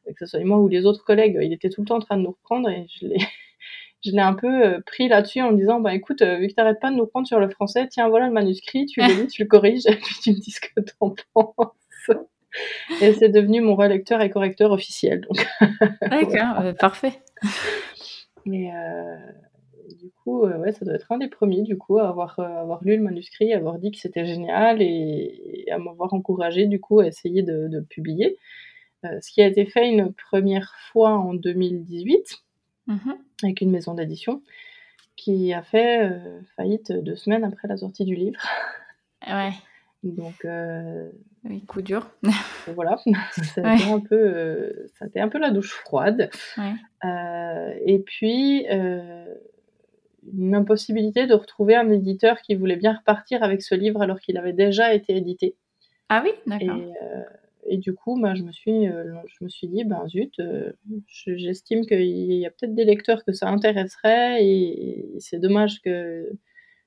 que 0.06 0.24
ce 0.24 0.26
soit 0.26 0.44
moi 0.44 0.58
ou 0.58 0.68
les 0.68 0.86
autres 0.86 1.04
collègues, 1.04 1.38
il 1.42 1.52
était 1.52 1.68
tout 1.68 1.82
le 1.82 1.86
temps 1.86 1.96
en 1.96 2.00
train 2.00 2.16
de 2.16 2.22
nous 2.22 2.30
reprendre 2.30 2.70
et 2.70 2.86
je 2.88 3.06
l'ai, 3.06 3.18
je 4.04 4.12
l'ai 4.12 4.20
un 4.20 4.34
peu 4.34 4.80
pris 4.86 5.08
là-dessus 5.08 5.42
en 5.42 5.52
me 5.52 5.58
disant, 5.58 5.80
bah 5.80 5.94
écoute, 5.94 6.22
vu 6.22 6.48
que 6.48 6.54
t'arrêtes 6.54 6.80
pas 6.80 6.90
de 6.90 6.96
nous 6.96 7.06
prendre 7.06 7.26
sur 7.26 7.38
le 7.38 7.50
français, 7.50 7.86
tiens 7.88 8.08
voilà 8.08 8.28
le 8.28 8.32
manuscrit, 8.32 8.86
tu 8.86 9.00
le 9.00 9.22
lis, 9.22 9.26
tu 9.26 9.42
le 9.42 9.48
corriges 9.48 9.86
et 9.86 9.96
puis 10.02 10.14
tu 10.22 10.30
me 10.30 10.36
dis 10.36 10.52
ce 10.52 10.60
que 10.60 10.80
t'en 10.80 11.14
penses. 11.34 12.16
Et 13.00 13.12
c'est 13.12 13.28
devenu 13.28 13.60
mon 13.60 13.76
relecteur 13.76 14.22
et 14.22 14.30
correcteur 14.30 14.72
officiel. 14.72 15.28
D'accord, 16.00 16.74
parfait. 16.80 17.12
Mais 18.46 18.72
euh, 18.74 19.16
du 20.00 20.10
coup, 20.10 20.44
euh, 20.44 20.58
ouais, 20.58 20.72
ça 20.72 20.84
doit 20.84 20.94
être 20.94 21.12
un 21.12 21.18
des 21.18 21.28
premiers, 21.28 21.62
du 21.62 21.76
coup, 21.76 21.98
à 21.98 22.08
avoir, 22.08 22.38
euh, 22.40 22.44
avoir 22.44 22.82
lu 22.82 22.96
le 22.96 23.02
manuscrit, 23.02 23.52
à 23.52 23.58
avoir 23.58 23.78
dit 23.78 23.90
que 23.90 23.98
c'était 23.98 24.24
génial 24.24 24.80
et, 24.80 25.66
à 25.70 25.78
m'avoir 25.78 26.14
encouragé, 26.14 26.66
du 26.66 26.80
coup, 26.80 27.00
à 27.00 27.06
essayer 27.06 27.42
de, 27.42 27.80
publier. 27.88 28.36
Euh, 29.04 29.20
ce 29.20 29.30
qui 29.30 29.42
a 29.42 29.46
été 29.46 29.64
fait 29.66 29.88
une 29.88 30.12
première 30.12 30.74
fois 30.92 31.12
en 31.12 31.32
2018 31.34 32.42
mhm. 32.86 33.16
avec 33.42 33.60
une 33.62 33.70
maison 33.70 33.94
d'édition 33.94 34.42
qui 35.16 35.52
a 35.52 35.62
fait 35.62 36.18
faillite 36.56 36.92
deux 36.92 37.16
semaines 37.16 37.44
après 37.44 37.68
la 37.68 37.76
sortie 37.76 38.04
du 38.04 38.14
livre. 38.14 38.40
Ouais. 39.26 39.50
Donc, 40.02 40.46
oui, 41.44 41.62
coup 41.66 41.82
dur. 41.82 42.10
voilà, 42.74 42.96
ça 43.54 43.62
a, 43.62 43.74
été 43.74 43.84
un 43.84 44.00
peu, 44.00 44.86
ça 44.94 45.04
a 45.04 45.08
été 45.08 45.20
un 45.20 45.28
peu 45.28 45.38
la 45.38 45.50
douche 45.50 45.72
froide. 45.72 46.30
et 47.04 47.98
puis, 48.06 48.66
une 50.32 50.54
impossibilité 50.54 51.26
de 51.26 51.34
retrouver 51.34 51.76
un 51.76 51.90
éditeur 51.90 52.40
qui 52.42 52.54
voulait 52.54 52.76
bien 52.76 52.94
repartir 52.94 53.42
avec 53.42 53.62
ce 53.62 53.74
livre 53.74 54.02
alors 54.02 54.20
qu'il 54.20 54.36
avait 54.36 54.52
déjà 54.52 54.94
été 54.94 55.16
édité. 55.16 55.56
Ah 56.08 56.22
oui, 56.24 56.32
d'accord. 56.46 56.76
Et, 56.76 57.74
euh, 57.74 57.76
du 57.76 57.94
coup, 57.94 58.20
bah, 58.20 58.34
je, 58.34 58.42
me 58.42 58.52
suis, 58.52 58.88
euh, 58.88 59.14
je 59.28 59.44
me 59.44 59.48
suis 59.48 59.68
dit, 59.68 59.84
ben 59.84 60.06
zut, 60.08 60.40
euh, 60.40 60.72
j'estime 61.26 61.86
qu'il 61.86 62.02
y 62.02 62.46
a 62.46 62.50
peut-être 62.50 62.74
des 62.74 62.84
lecteurs 62.84 63.24
que 63.24 63.32
ça 63.32 63.48
intéresserait 63.48 64.44
et, 64.44 65.14
c'est 65.18 65.38
dommage 65.38 65.80
que, 65.82 66.30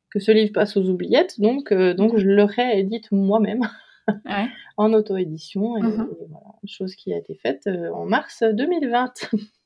que 0.09 0.19
ce 0.19 0.31
livre 0.31 0.51
passe 0.51 0.75
aux 0.75 0.89
oubliettes, 0.89 1.39
donc, 1.39 1.73
donc 1.73 2.17
je 2.17 2.27
le 2.27 2.43
réédite 2.43 3.11
moi-même. 3.11 3.61
en 4.77 4.91
auto-édition, 4.91 5.77
et, 5.77 5.81
mm-hmm. 5.81 6.07
voilà, 6.29 6.55
chose 6.65 6.93
qui 6.95 7.13
a 7.13 7.17
été 7.17 7.35
faite 7.35 7.69
en 7.93 8.05
mars 8.05 8.43
2020. 8.43 9.13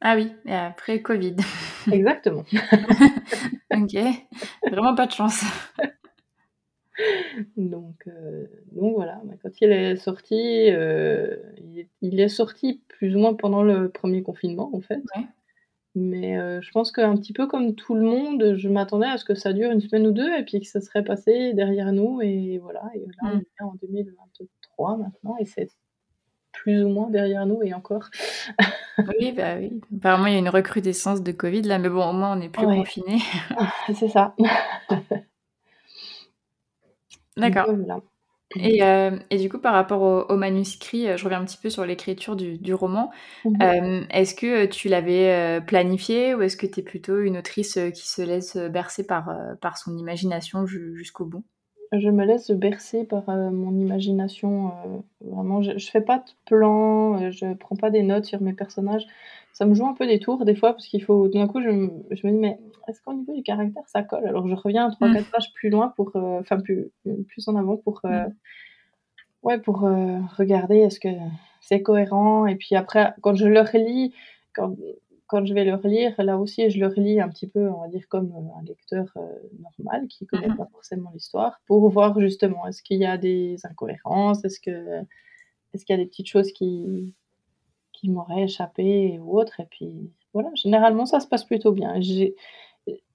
Ah 0.00 0.14
oui, 0.16 0.32
et 0.46 0.54
après 0.54 1.02
Covid. 1.02 1.36
Exactement. 1.92 2.44
ok, 3.74 3.96
vraiment 4.70 4.94
pas 4.94 5.06
de 5.06 5.12
chance. 5.12 5.42
Donc, 7.56 8.08
euh, 8.08 8.46
donc 8.72 8.94
voilà, 8.96 9.20
quand 9.42 9.60
il 9.60 9.70
est 9.70 9.96
sorti, 9.96 10.70
euh, 10.70 11.36
il, 12.02 12.20
est, 12.20 12.28
sorti 12.28 12.82
plus 12.88 13.14
ou 13.14 13.20
moins 13.20 13.34
pendant 13.34 13.62
le 13.62 13.88
premier 13.88 14.22
confinement 14.22 14.70
en 14.72 14.80
fait. 14.80 15.02
Mais 15.94 16.38
euh, 16.38 16.60
je 16.60 16.70
pense 16.70 16.92
qu'un 16.92 17.16
petit 17.16 17.32
peu 17.32 17.46
comme 17.46 17.74
tout 17.74 17.94
le 17.94 18.02
monde, 18.02 18.56
je 18.56 18.68
m'attendais 18.68 19.06
à 19.06 19.16
ce 19.16 19.24
que 19.24 19.34
ça 19.34 19.52
dure 19.52 19.70
une 19.70 19.80
semaine 19.80 20.06
ou 20.06 20.12
deux 20.12 20.32
et 20.36 20.44
puis 20.44 20.60
que 20.60 20.66
ça 20.66 20.80
serait 20.80 21.04
passé 21.04 21.52
derrière 21.54 21.92
nous. 21.92 22.20
Et 22.20 22.58
voilà, 22.58 22.82
et 22.94 23.00
là 23.00 23.32
on 23.32 23.36
mm. 23.36 23.40
est 23.40 23.62
en 23.62 23.74
2023 23.82 24.96
maintenant 24.96 25.36
et 25.38 25.44
c'est 25.44 25.70
plus 26.68 26.84
ou 26.84 26.90
moins 26.90 27.08
derrière 27.08 27.46
nous 27.46 27.62
et 27.62 27.72
encore. 27.72 28.10
oui, 29.20 29.32
bah 29.32 29.56
oui. 29.58 29.80
Apparemment, 29.96 30.26
il 30.26 30.34
y 30.34 30.36
a 30.36 30.38
une 30.38 30.50
recrudescence 30.50 31.22
de 31.22 31.32
Covid 31.32 31.62
là, 31.62 31.78
mais 31.78 31.88
bon, 31.88 32.06
au 32.06 32.12
moins, 32.12 32.34
on 32.34 32.36
n'est 32.36 32.50
plus 32.50 32.66
confiné. 32.66 33.20
Ah, 33.56 33.72
c'est 33.94 34.08
ça. 34.08 34.34
D'accord. 37.38 37.68
Et, 38.56 38.82
euh, 38.82 39.18
et, 39.30 39.38
du 39.38 39.48
coup, 39.48 39.58
par 39.58 39.72
rapport 39.72 40.28
au, 40.30 40.36
manuscrit, 40.36 41.06
euh, 41.06 41.16
je 41.16 41.24
reviens 41.24 41.40
un 41.40 41.44
petit 41.44 41.58
peu 41.58 41.70
sur 41.70 41.86
l'écriture 41.86 42.36
du, 42.36 42.74
roman. 42.74 43.10
Mhm. 43.44 43.56
Euh, 43.62 44.04
est-ce 44.10 44.34
que 44.34 44.66
tu 44.66 44.88
l'avais 44.88 45.62
planifié 45.66 46.34
ou 46.34 46.42
est-ce 46.42 46.58
que 46.58 46.66
tu 46.66 46.80
es 46.80 46.82
plutôt 46.82 47.18
une 47.20 47.38
autrice 47.38 47.78
qui 47.94 48.08
se 48.08 48.20
laisse 48.20 48.56
bercer 48.56 49.06
par, 49.06 49.34
par 49.62 49.78
son 49.78 49.96
imagination 49.96 50.66
jusqu'au 50.66 51.24
bout? 51.24 51.44
Je 51.92 52.08
me 52.10 52.24
laisse 52.24 52.50
bercer 52.50 53.04
par 53.04 53.28
euh, 53.28 53.50
mon 53.50 53.76
imagination. 53.78 54.68
Euh, 54.68 54.98
vraiment, 55.20 55.62
je, 55.62 55.78
je 55.78 55.90
fais 55.90 56.00
pas 56.00 56.18
de 56.18 56.30
plan, 56.44 57.20
euh, 57.20 57.30
je 57.30 57.54
prends 57.54 57.76
pas 57.76 57.90
des 57.90 58.02
notes 58.02 58.24
sur 58.24 58.40
mes 58.40 58.52
personnages. 58.52 59.06
Ça 59.52 59.64
me 59.64 59.74
joue 59.74 59.86
un 59.86 59.94
peu 59.94 60.06
des 60.06 60.20
tours 60.20 60.44
des 60.44 60.54
fois 60.54 60.72
parce 60.72 60.86
qu'il 60.86 61.02
faut. 61.02 61.28
D'un 61.28 61.48
coup, 61.48 61.60
je, 61.60 61.70
je, 62.10 62.26
me 62.26 62.32
dis, 62.32 62.38
mais 62.38 62.58
est-ce 62.86 63.00
qu'au 63.02 63.14
niveau 63.14 63.34
du 63.34 63.42
caractère 63.42 63.82
ça 63.86 64.02
colle? 64.02 64.26
Alors 64.26 64.46
je 64.46 64.54
reviens 64.54 64.88
3-4 64.88 65.20
mm. 65.20 65.24
pages 65.32 65.52
plus 65.54 65.70
loin 65.70 65.92
pour. 65.96 66.12
Enfin, 66.14 66.60
plus, 66.60 66.90
plus 67.28 67.48
en 67.48 67.56
avant 67.56 67.76
pour. 67.76 68.00
Mm. 68.04 68.26
Ouais, 69.42 69.58
pour 69.58 69.80
regarder 69.80 70.78
est-ce 70.78 71.00
que 71.00 71.08
c'est 71.60 71.80
cohérent? 71.80 72.46
Et 72.46 72.56
puis 72.56 72.74
après, 72.74 73.14
quand 73.22 73.34
je 73.34 73.46
le 73.46 73.60
relis, 73.60 74.12
quand, 74.52 74.74
quand 75.28 75.44
je 75.46 75.54
vais 75.54 75.64
le 75.64 75.74
relire, 75.74 76.14
là 76.18 76.38
aussi, 76.38 76.68
je 76.70 76.80
le 76.80 76.88
relis 76.88 77.20
un 77.20 77.28
petit 77.28 77.46
peu, 77.46 77.68
on 77.68 77.82
va 77.82 77.88
dire, 77.88 78.08
comme 78.08 78.32
un 78.58 78.62
lecteur 78.64 79.06
normal 79.60 80.08
qui 80.08 80.26
connaît 80.26 80.48
mmh 80.48 80.56
pas 80.56 80.68
forcément 80.72 81.10
l'histoire, 81.14 81.60
pour 81.66 81.88
voir 81.90 82.18
justement 82.18 82.66
est-ce 82.66 82.82
qu'il 82.82 82.98
y 82.98 83.06
a 83.06 83.16
des 83.16 83.56
incohérences, 83.64 84.44
est-ce 84.44 84.58
que 84.60 85.02
est-ce 85.74 85.84
qu'il 85.84 85.94
y 85.96 85.98
a 86.00 86.02
des 86.02 86.08
petites 86.08 86.28
choses 86.28 86.50
qui 86.52 87.14
qui 87.98 88.10
m'auraient 88.10 88.44
échappé 88.44 89.18
ou 89.20 89.38
autre. 89.38 89.60
Et 89.60 89.66
puis 89.70 90.10
voilà, 90.32 90.50
généralement 90.54 91.06
ça 91.06 91.20
se 91.20 91.26
passe 91.26 91.44
plutôt 91.44 91.72
bien. 91.72 91.94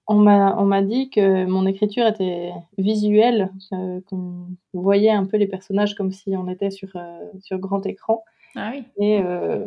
On 0.08 0.15
m'a 0.15 0.82
dit 0.82 1.10
que 1.10 1.46
mon 1.46 1.65
écriture 1.65 2.05
était 2.08 2.51
visuelle, 2.77 3.51
euh, 3.72 4.01
qu'on 4.10 4.48
voyait 4.74 5.12
un 5.12 5.25
peu 5.25 5.38
les 5.38 5.48
personnages 5.48 5.96
comme 5.96 6.12
si 6.12 6.36
on 6.36 6.50
était 6.50 6.72
sur, 6.72 6.89
euh, 6.96 7.20
sur 7.39 7.58
grand 7.60 7.86
écran. 7.86 8.24
Ah 8.55 8.72
oui. 8.74 8.84
Et 8.98 9.20
euh, 9.20 9.65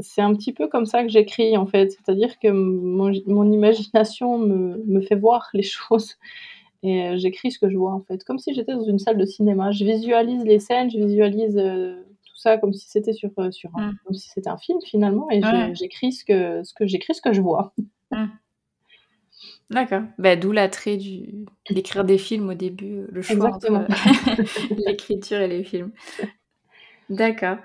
c'est 0.00 0.20
un 0.20 0.34
petit 0.34 0.52
peu 0.52 0.68
comme 0.68 0.86
ça 0.86 1.02
que 1.02 1.08
j'écris 1.08 1.56
en 1.56 1.66
fait, 1.66 1.90
c'est-à-dire 1.90 2.38
que 2.38 2.48
mon, 2.48 3.12
mon 3.26 3.52
imagination 3.52 4.38
me, 4.38 4.82
me, 4.86 5.00
fait 5.00 5.16
voir 5.16 5.48
les 5.54 5.62
choses 5.62 6.16
et 6.82 7.18
j'écris 7.18 7.50
ce 7.50 7.58
que 7.58 7.68
je 7.68 7.76
vois 7.76 7.92
en 7.92 8.00
fait, 8.00 8.24
comme 8.24 8.38
si 8.38 8.54
j'étais 8.54 8.74
dans 8.74 8.84
une 8.84 8.98
salle 8.98 9.18
de 9.18 9.26
cinéma. 9.26 9.72
Je 9.72 9.84
visualise 9.84 10.44
les 10.44 10.60
scènes, 10.60 10.90
je 10.90 10.98
visualise 10.98 11.54
tout 11.54 12.36
ça 12.36 12.56
comme 12.58 12.72
si 12.72 12.88
c'était 12.88 13.12
sur, 13.12 13.30
sur 13.50 13.70
un, 13.76 13.92
mm. 13.92 13.96
comme 14.04 14.14
si 14.14 14.28
c'était 14.28 14.50
un 14.50 14.58
film 14.58 14.78
finalement 14.84 15.28
et 15.30 15.40
j'écris 15.74 16.12
ce 16.12 16.24
que, 16.24 16.62
ce 16.62 16.72
que 16.74 16.86
j'écris 16.86 17.14
ce 17.14 17.22
que 17.22 17.32
je 17.32 17.40
vois. 17.40 17.72
Mm. 18.10 18.28
D'accord. 19.70 20.02
Bah, 20.16 20.34
d'où 20.34 20.50
l'attrait 20.50 20.96
du... 20.96 21.44
d'écrire 21.68 22.04
des 22.04 22.16
films 22.16 22.48
au 22.48 22.54
début, 22.54 23.04
le 23.10 23.20
choix 23.20 23.54
entre 23.54 23.86
l'écriture 24.86 25.40
et 25.40 25.48
les 25.48 25.62
films. 25.62 25.92
D'accord. 27.10 27.56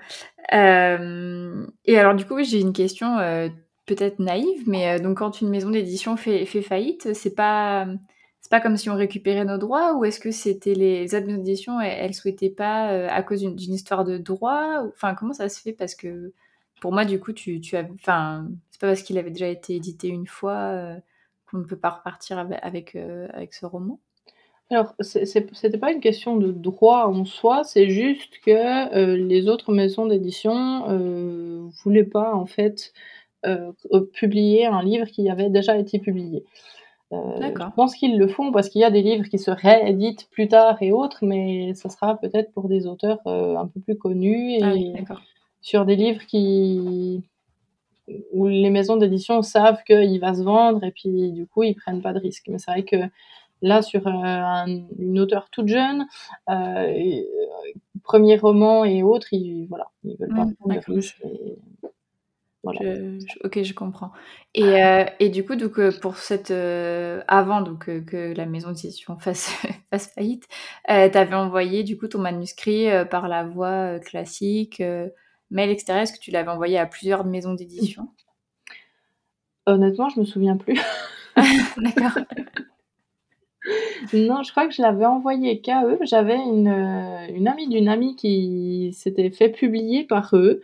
Euh, 0.52 1.66
et 1.84 1.98
alors, 1.98 2.14
du 2.14 2.24
coup, 2.26 2.42
j'ai 2.42 2.60
une 2.60 2.72
question 2.72 3.18
euh, 3.18 3.48
peut-être 3.86 4.18
naïve, 4.18 4.68
mais 4.68 4.98
euh, 4.98 5.02
donc 5.02 5.18
quand 5.18 5.40
une 5.40 5.50
maison 5.50 5.70
d'édition 5.70 6.16
fait, 6.16 6.46
faillite, 6.46 7.12
c'est 7.14 7.34
pas 7.34 7.86
comme 8.62 8.76
si 8.76 8.88
on 8.90 8.94
récupérait 8.96 9.44
nos 9.44 9.58
droits 9.58 9.94
ou 9.94 10.04
est-ce 10.04 10.20
que 10.20 10.30
c'était 10.30 10.74
les 10.74 11.14
autres 11.14 11.26
maisons 11.26 11.38
d'édition 11.38 11.80
elles, 11.80 11.98
elles, 11.98 12.14
souhaitaient 12.14 12.50
pas 12.50 12.86
à 13.08 13.22
cause 13.22 13.42
d'une 13.42 13.74
histoire 13.74 14.04
de 14.04 14.16
droit 14.18 14.82
Enfin, 14.88 15.14
comment 15.14 15.32
ça 15.32 15.48
se 15.48 15.60
fait? 15.60 15.72
Parce 15.72 15.94
que 15.94 16.32
pour 16.80 16.92
moi, 16.92 17.04
du 17.04 17.18
coup, 17.20 17.32
tu, 17.32 17.60
tu 17.60 17.76
enfin, 17.76 18.48
c'est 18.70 18.80
pas 18.80 18.88
parce 18.88 19.02
qu'il 19.02 19.18
avait 19.18 19.30
déjà 19.30 19.48
été 19.48 19.74
édité 19.76 20.08
une 20.08 20.26
fois 20.26 20.96
on 21.52 21.58
ne 21.58 21.64
peut 21.64 21.78
pas 21.78 21.90
repartir 21.90 22.38
avec, 22.38 22.96
ce 23.52 23.66
roman 23.66 24.00
alors, 24.70 24.94
c'était 25.00 25.78
pas 25.78 25.92
une 25.92 26.00
question 26.00 26.36
de 26.36 26.50
droit 26.50 27.04
en 27.06 27.24
soi, 27.24 27.64
c'est 27.64 27.90
juste 27.90 28.40
que 28.44 28.94
euh, 28.96 29.16
les 29.16 29.48
autres 29.48 29.72
maisons 29.72 30.06
d'édition 30.06 30.88
euh, 30.88 31.68
voulaient 31.82 32.04
pas 32.04 32.34
en 32.34 32.46
fait 32.46 32.92
euh, 33.44 33.72
publier 34.14 34.64
un 34.64 34.82
livre 34.82 35.06
qui 35.06 35.28
avait 35.28 35.50
déjà 35.50 35.76
été 35.76 35.98
publié. 35.98 36.44
je 37.12 37.74
pense 37.76 37.94
qu'ils 37.94 38.18
le 38.18 38.26
font 38.26 38.52
parce 38.52 38.70
qu'il 38.70 38.80
y 38.80 38.84
a 38.84 38.90
des 38.90 39.02
livres 39.02 39.28
qui 39.28 39.38
se 39.38 39.50
rééditent 39.50 40.28
plus 40.30 40.48
tard 40.48 40.78
et 40.80 40.92
autres, 40.92 41.18
mais 41.22 41.74
ça 41.74 41.90
sera 41.90 42.18
peut-être 42.18 42.50
pour 42.52 42.68
des 42.68 42.86
auteurs 42.86 43.20
un 43.26 43.66
peu 43.66 43.80
plus 43.80 43.98
connus 43.98 44.58
ah 44.62 44.74
et 44.74 44.94
sur 45.60 45.84
des 45.84 45.96
livres 45.96 46.24
qui 46.26 47.22
où 48.32 48.48
les 48.48 48.70
maisons 48.70 48.96
d'édition 48.96 49.40
savent 49.42 49.82
qu'il 49.84 50.20
va 50.20 50.34
se 50.34 50.42
vendre 50.42 50.84
et 50.84 50.90
puis 50.90 51.32
du 51.32 51.46
coup 51.46 51.62
ils 51.62 51.74
prennent 51.74 52.02
pas 52.02 52.14
de 52.14 52.18
risques. 52.18 52.48
Mais 52.48 52.58
c'est 52.58 52.70
vrai 52.70 52.82
que 52.82 52.96
là 53.62 53.82
sur 53.82 54.06
euh, 54.06 54.66
une 54.98 55.18
auteure 55.18 55.48
toute 55.50 55.68
jeune, 55.68 56.06
euh, 56.50 56.52
euh, 56.54 57.22
premier 58.02 58.36
roman 58.36 58.84
et 58.84 59.02
autres, 59.02 59.28
ils 59.32 59.66
voilà, 59.68 59.90
ils 60.04 60.16
veulent 60.18 60.28
pas 60.28 60.46
prendre 60.58 60.74
de 60.74 60.92
risques. 60.94 61.22
Voilà. 62.62 62.80
ok, 63.44 63.62
je 63.62 63.74
comprends. 63.74 64.10
Et, 64.54 64.72
et, 65.20 65.28
du 65.28 65.44
coup, 65.44 65.54
donc, 65.54 65.78
pour 66.00 66.16
cette 66.16 66.50
avant 66.50 67.60
donc 67.60 67.84
que 68.06 68.32
la 68.34 68.46
maison 68.46 68.72
d'édition 68.72 69.18
fasse, 69.18 69.50
fasse 69.90 70.06
faillite, 70.14 70.48
tu 70.88 70.92
avais 70.92 71.34
envoyé 71.34 71.82
du 71.82 71.98
coup 71.98 72.08
ton 72.08 72.20
manuscrit 72.20 72.86
par 73.10 73.28
la 73.28 73.44
voie 73.44 73.98
classique 73.98 74.82
mail, 75.50 75.70
etc. 75.70 76.00
Est-ce 76.00 76.12
que 76.12 76.18
tu 76.18 76.30
l'avais 76.30 76.50
envoyé 76.50 76.78
à 76.78 76.86
plusieurs 76.86 77.24
maisons 77.24 77.54
d'édition? 77.54 78.08
Honnêtement, 79.66 80.08
je 80.10 80.20
me 80.20 80.24
souviens 80.24 80.56
plus. 80.56 80.80
D'accord. 81.76 82.18
Non, 84.12 84.42
je 84.42 84.50
crois 84.50 84.66
que 84.66 84.74
je 84.74 84.82
l'avais 84.82 85.06
envoyé 85.06 85.60
qu'à 85.60 85.86
eux. 85.86 85.98
J'avais 86.02 86.36
une, 86.36 86.68
euh, 86.68 87.34
une 87.34 87.48
amie 87.48 87.68
d'une 87.68 87.88
amie 87.88 88.14
qui 88.16 88.90
s'était 88.92 89.30
fait 89.30 89.48
publier 89.48 90.04
par 90.04 90.30
eux 90.34 90.60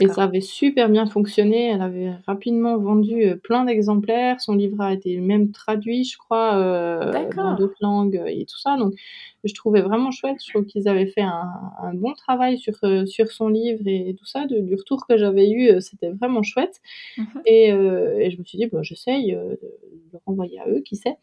et 0.00 0.08
ça 0.08 0.24
avait 0.24 0.40
super 0.40 0.88
bien 0.88 1.06
fonctionné. 1.06 1.68
Elle 1.68 1.82
avait 1.82 2.12
rapidement 2.26 2.78
vendu, 2.78 3.24
euh, 3.24 3.36
plein 3.36 3.64
d'exemplaires. 3.64 4.40
Son 4.40 4.54
livre 4.54 4.80
a 4.80 4.92
été 4.92 5.18
même 5.18 5.50
traduit, 5.50 6.04
je 6.04 6.16
crois, 6.16 6.56
euh, 6.56 7.12
dans 7.34 7.54
d'autres 7.54 7.76
langues, 7.80 8.22
et 8.26 8.44
tout 8.46 8.58
ça. 8.58 8.76
Donc 8.76 8.94
je 9.48 9.54
trouvais 9.54 9.80
vraiment 9.82 10.10
chouette. 10.10 10.38
Je 10.44 10.52
trouve 10.52 10.66
qu'ils 10.66 10.88
avaient 10.88 11.06
fait 11.06 11.22
un 11.22 11.50
un 11.80 11.94
bon 11.94 12.12
travail 12.12 12.58
sur, 12.58 12.74
sur 13.06 13.28
son 13.32 13.48
livre 13.48 13.82
et 13.86 14.14
tout 14.18 14.26
ça. 14.26 14.46
du 14.46 14.74
retour 14.74 15.06
que 15.06 15.16
j'avais 15.16 15.50
eu, 15.50 15.80
c'était 15.80 16.10
vraiment 16.10 16.42
chouette 16.42 16.80
mmh 17.16 17.22
et 17.46 17.68
et 17.68 18.30
je 18.30 18.38
me 18.38 18.44
suis 18.44 18.58
dit: 18.58 18.66
«Bah, 18.66 18.82
j'essaye, 18.82 19.32
de 19.32 19.58
le 20.12 20.18
renvoyer 20.26 20.60
à 20.60 20.68
eux, 20.68 20.80
qui 20.80 20.96
sait?» 20.96 21.16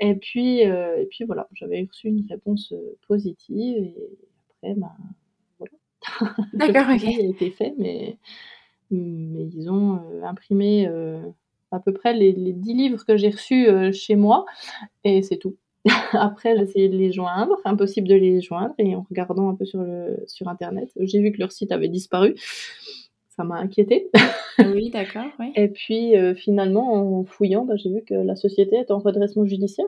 et 0.00 0.14
puis, 0.14 0.60
et 0.60 1.06
puis 1.10 1.24
voilà, 1.24 1.48
j'avais 1.52 1.86
reçu 1.90 2.08
une 2.08 2.26
réponse 2.28 2.74
positive 3.06 3.76
et 3.78 3.94
après, 4.62 4.74
ben 4.74 4.92
voilà. 5.58 5.72
D'accord, 6.54 6.94
ok. 6.94 7.04
a 7.04 7.22
été 7.22 7.50
fait, 7.50 7.74
mais, 7.78 8.16
mais 8.90 9.44
ils 9.44 9.70
ont 9.70 10.00
imprimé 10.24 10.86
à 11.70 11.80
peu 11.80 11.92
près 11.92 12.14
les, 12.14 12.32
les 12.32 12.52
10 12.52 12.74
livres 12.74 13.04
que 13.04 13.16
j'ai 13.16 13.30
reçus 13.30 13.68
chez 13.92 14.16
moi 14.16 14.46
et 15.04 15.22
c'est 15.22 15.36
tout. 15.36 15.56
Après, 16.12 16.56
j'ai 16.56 16.62
essayé 16.62 16.88
de 16.88 16.96
les 16.96 17.12
joindre, 17.12 17.56
impossible 17.64 18.08
de 18.08 18.14
les 18.14 18.40
joindre, 18.40 18.74
et 18.78 18.94
en 18.94 19.04
regardant 19.08 19.48
un 19.48 19.54
peu 19.54 19.64
sur, 19.64 19.80
le, 19.80 20.16
sur 20.26 20.48
Internet, 20.48 20.90
j'ai 21.00 21.20
vu 21.20 21.32
que 21.32 21.38
leur 21.38 21.52
site 21.52 21.72
avait 21.72 21.88
disparu. 21.88 22.34
Ça 23.30 23.44
m'a 23.44 23.56
inquiété. 23.56 24.10
Oui, 24.74 24.90
d'accord. 24.90 25.26
Oui. 25.38 25.52
Et 25.54 25.68
puis, 25.68 26.14
finalement, 26.34 27.20
en 27.20 27.24
fouillant, 27.24 27.64
bah, 27.64 27.76
j'ai 27.76 27.90
vu 27.90 28.02
que 28.04 28.12
la 28.12 28.34
société 28.34 28.74
est 28.74 28.90
en 28.90 28.98
redressement 28.98 29.46
judiciaire. 29.46 29.86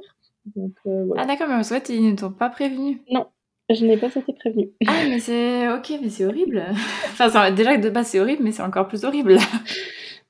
Euh, 0.87 1.07
ah 1.17 1.27
d'accord, 1.27 1.49
mais 1.49 1.55
en 1.55 1.63
fait, 1.63 1.89
ils 1.89 2.11
ne 2.11 2.17
t'ont 2.17 2.33
pas 2.33 2.49
prévenu. 2.49 3.03
Non, 3.11 3.27
je 3.69 3.85
n'ai 3.85 3.97
pas 3.97 4.09
été 4.09 4.33
prévenue. 4.33 4.71
Ah 4.87 5.05
mais 5.09 5.19
c'est 5.21 5.69
ok, 5.69 5.93
mais 6.03 6.09
c'est 6.09 6.25
horrible. 6.25 6.65
enfin, 7.13 7.51
déjà 7.51 7.77
de 7.77 7.91
base 7.91 8.09
c'est 8.09 8.21
horrible, 8.21 8.43
mais 8.43 8.53
c'est 8.53 8.63
encore 8.63 8.89
plus 8.89 9.05
horrible. 9.05 9.37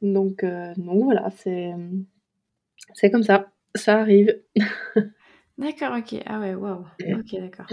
donc, 0.02 0.45
euh, 0.45 0.73
donc 0.76 1.05
voilà, 1.05 1.31
c'est 1.37 1.73
c'est 2.95 3.11
comme 3.11 3.23
ça, 3.23 3.47
ça 3.75 4.00
arrive. 4.00 4.37
D'accord, 5.61 5.97
ok. 5.97 6.21
Ah 6.26 6.40
ouais, 6.40 6.55
waouh. 6.55 6.85
Ok, 7.19 7.40
d'accord. 7.40 7.67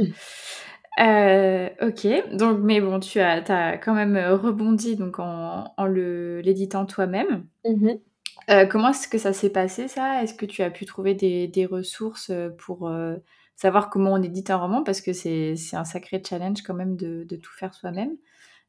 Euh, 1.00 1.70
ok, 1.82 2.36
donc 2.36 2.60
mais 2.63 2.82
bon, 2.82 3.00
tu 3.00 3.20
as, 3.20 3.44
as 3.50 3.77
quand 3.77 3.94
même 3.94 4.17
rebondi 4.17 4.96
donc 4.96 5.20
en, 5.20 5.72
en 5.77 5.86
l'éditant 5.86 6.86
toi-même. 6.86 7.46
Mm 7.65 7.89
euh, 8.50 8.65
comment 8.65 8.89
est-ce 8.91 9.10
que 9.10 9.17
ça 9.17 9.34
s'est 9.34 9.50
passé 9.50 9.89
ça? 9.89 10.24
Est-ce 10.24 10.34
que 10.34 10.46
tu 10.46 10.63
as 10.63 10.70
pu 10.72 10.86
trouver 10.86 11.13
des, 11.15 11.50
des 11.50 11.65
ressources 11.65 12.29
euh, 12.29 12.50
pour 12.58 12.88
euh, 12.88 13.17
savoir 13.58 13.89
comment 13.89 14.13
on 14.13 14.22
édite 14.24 14.50
un 14.51 14.56
roman? 14.56 14.84
Parce 14.84 15.01
que 15.01 15.12
c'est 15.12 15.56
un 15.74 15.84
sacré 15.84 16.24
challenge 16.25 16.62
quand 16.62 16.74
même 16.74 16.96
de, 16.96 17.25
de 17.25 17.36
tout 17.36 17.51
faire 17.51 17.74
soi-même. 17.74 18.15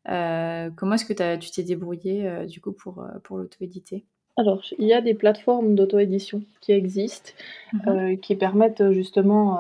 comment 0.05 0.95
est-ce 0.95 1.05
que 1.05 1.37
tu 1.37 1.51
t'es 1.53 1.63
débrouillé 1.63 2.47
du 2.47 2.61
coup 2.61 2.73
pour, 2.73 3.07
pour 3.23 3.39
l'auto-éditer? 3.39 4.05
Alors, 4.39 4.63
il 4.79 4.87
y 4.87 4.95
a 4.95 5.01
des 5.01 5.15
plateformes 5.15 5.75
d'auto-édition 5.75 6.43
qui 6.61 6.73
existent, 6.73 7.33
mmh 7.73 8.17
qui 8.23 8.35
permettent 8.35 8.93
justement 8.93 9.59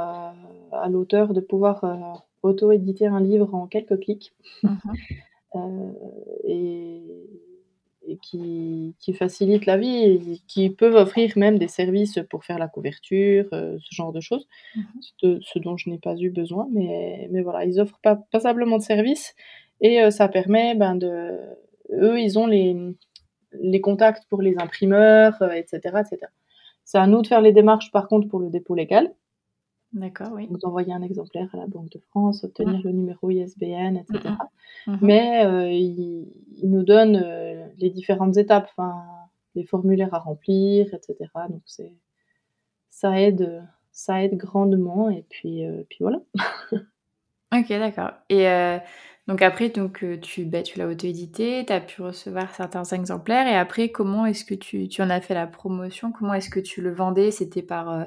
à 0.72 0.88
l'auteur 0.88 1.34
de 1.34 1.40
pouvoir 1.40 2.22
auto-éditer 2.42 3.06
un 3.06 3.20
livre 3.20 3.54
en 3.54 3.66
quelques 3.66 4.00
clics. 4.00 4.32
Mmh 5.54 5.92
et 8.08 8.16
qui, 8.16 8.94
qui 8.98 9.12
facilitent 9.12 9.66
la 9.66 9.76
vie 9.76 9.96
et 9.96 10.20
qui 10.48 10.70
peuvent 10.70 10.94
offrir 10.94 11.32
même 11.36 11.58
des 11.58 11.68
services 11.68 12.18
pour 12.30 12.44
faire 12.44 12.58
la 12.58 12.68
couverture, 12.68 13.46
euh, 13.52 13.78
ce 13.80 13.94
genre 13.94 14.12
de 14.12 14.20
choses, 14.20 14.48
mmh 14.74 14.82
ce 15.42 15.58
dont 15.58 15.76
je 15.76 15.90
n'ai 15.90 15.98
pas 15.98 16.16
eu 16.16 16.30
besoin, 16.30 16.68
mais, 16.72 17.28
mais 17.30 17.42
voilà, 17.42 17.64
ils 17.64 17.80
offrent 17.80 18.00
pas, 18.02 18.16
passablement 18.16 18.78
de 18.78 18.82
services 18.82 19.34
et 19.80 20.02
euh, 20.02 20.10
ça 20.10 20.28
permet 20.28 20.74
ben, 20.74 20.96
de... 20.96 21.38
Eux, 21.92 22.20
ils 22.20 22.38
ont 22.38 22.46
les, 22.46 22.76
les 23.60 23.80
contacts 23.80 24.24
pour 24.28 24.42
les 24.42 24.56
imprimeurs, 24.58 25.34
etc., 25.52 25.80
euh, 25.84 26.00
etc. 26.00 26.26
C'est 26.84 26.98
à 26.98 27.06
nous 27.06 27.22
de 27.22 27.26
faire 27.26 27.40
les 27.40 27.52
démarches, 27.52 27.90
par 27.92 28.08
contre, 28.08 28.28
pour 28.28 28.40
le 28.40 28.50
dépôt 28.50 28.74
légal. 28.74 29.12
D'accord, 29.92 30.32
oui. 30.34 30.46
Donc 30.48 30.58
d'envoyer 30.58 30.92
un 30.92 31.02
exemplaire 31.02 31.48
à 31.54 31.56
la 31.56 31.66
Banque 31.66 31.90
de 31.90 31.98
France, 31.98 32.44
obtenir 32.44 32.80
le 32.84 32.92
numéro 32.92 33.30
ISBN, 33.30 33.96
etc. 33.96 34.34
Mmh 34.86 34.92
mmh 34.92 34.98
Mais 35.00 35.46
euh, 35.46 35.70
il, 35.70 36.28
nous 36.62 36.82
donne 36.82 37.16
euh, 37.16 37.66
les 37.78 37.88
différentes 37.90 38.36
étapes, 38.36 38.70
les 39.54 39.64
formulaires 39.64 40.12
à 40.12 40.18
remplir, 40.18 40.92
etc. 40.92 41.30
Donc 41.48 41.62
c'est 41.64 41.94
ça 42.90 43.18
aide, 43.20 43.64
ça 43.92 44.22
aide 44.22 44.36
grandement 44.36 45.08
et 45.08 45.24
puis, 45.28 45.64
euh, 45.64 45.84
puis 45.88 45.98
voilà. 46.00 46.20
ok, 47.54 47.68
d'accord. 47.68 48.12
Et 48.28 48.46
Donc 49.28 49.42
après, 49.42 49.68
donc, 49.68 50.04
tu, 50.22 50.44
bah, 50.44 50.62
tu 50.62 50.78
l'as 50.78 50.88
auto-édité, 50.88 51.64
tu 51.66 51.72
as 51.72 51.80
pu 51.80 52.02
recevoir 52.02 52.54
certains 52.54 52.84
exemplaires. 52.84 53.46
Et 53.46 53.54
après, 53.54 53.90
comment 53.90 54.26
est-ce 54.26 54.44
que 54.44 54.54
tu, 54.54 54.88
tu, 54.88 55.02
en 55.02 55.10
as 55.10 55.20
fait 55.20 55.34
la 55.34 55.46
promotion? 55.46 56.12
Comment 56.12 56.34
est-ce 56.34 56.50
que 56.50 56.60
tu 56.60 56.80
le 56.80 56.92
vendais? 56.94 57.30
C'était 57.30 57.62
par, 57.62 58.06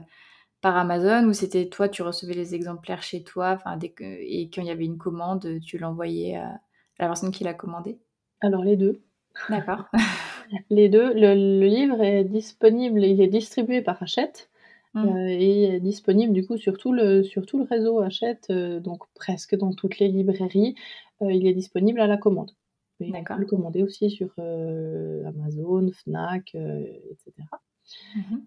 par 0.62 0.78
Amazon 0.78 1.28
ou 1.28 1.34
c'était 1.34 1.68
toi, 1.68 1.90
tu 1.90 2.04
recevais 2.04 2.36
les 2.36 2.56
exemplaires 2.56 3.02
chez 3.02 3.24
toi? 3.24 3.58
Dès 3.78 3.90
que, 3.90 4.04
Et 4.04 4.50
quand 4.54 4.62
il 4.62 4.68
y 4.68 4.72
avait 4.72 4.86
une 4.86 4.98
commande, 4.98 5.60
tu 5.66 5.78
l'envoyais 5.78 6.36
à 6.36 6.60
la 7.00 7.08
personne 7.08 7.32
qui 7.32 7.44
l'a 7.44 7.54
commandé? 7.54 8.00
Alors 8.42 8.64
les 8.64 8.78
deux. 8.78 9.02
D'accord. 9.50 9.86
les 10.70 10.88
deux. 10.88 11.14
Le, 11.14 11.34
livre 11.68 12.02
est 12.02 12.24
disponible, 12.24 13.04
il 13.04 13.22
est 13.22 13.28
distribué 13.28 13.82
par 13.82 14.02
Hachette. 14.02 14.51
Mmh. 14.94 15.08
Euh, 15.08 15.28
et 15.30 15.64
est 15.64 15.80
disponible 15.80 16.34
du 16.34 16.46
coup 16.46 16.58
sur 16.58 16.78
tout 16.78 16.92
le, 16.92 17.24
sur 17.24 17.46
tout 17.46 17.58
le 17.58 17.64
réseau 17.64 18.02
Hachette, 18.02 18.48
euh, 18.50 18.82
donc 18.82 19.04
presque 19.14 19.56
dans 19.56 19.74
toutes 19.74 20.00
les 20.00 20.10
librairies. 20.10 20.76
Euh, 21.22 21.32
il 21.32 21.48
est 21.48 21.54
disponible 21.54 22.02
à 22.02 22.08
la 22.08 22.18
commande. 22.18 22.52
D'accord. 23.00 23.36
On 23.36 23.38
peut 23.38 23.42
le 23.42 23.48
commander 23.48 23.84
aussi 23.84 24.12
sur 24.12 24.32
Amazon, 24.38 25.90
Fnac, 25.92 26.54
etc. 26.54 27.34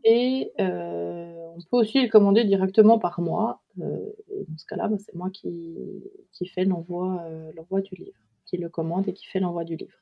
Et 0.05 0.53
mmh 0.59 1.35
on 1.57 1.61
peut 1.71 1.77
aussi 1.77 2.03
le 2.03 2.09
commander 2.09 2.45
directement 2.45 2.99
par 2.99 3.21
moi. 3.21 3.63
et 3.79 4.45
dans 4.49 4.57
ce 4.57 4.67
cas-là, 4.67 4.89
bah, 4.89 4.97
c'est 4.99 5.15
moi 5.15 5.31
qui, 5.31 5.77
qui 6.33 6.47
fais 6.47 6.65
l'envoi, 6.65 7.25
l'envoi 7.57 7.81
du 7.81 7.95
livre, 7.95 8.19
qui 8.45 8.57
le 8.57 8.69
commande 8.69 9.09
et 9.09 9.13
qui 9.13 9.27
fait 9.27 9.41
l'envoi 9.41 9.65
du 9.65 9.77
livre. 9.77 9.95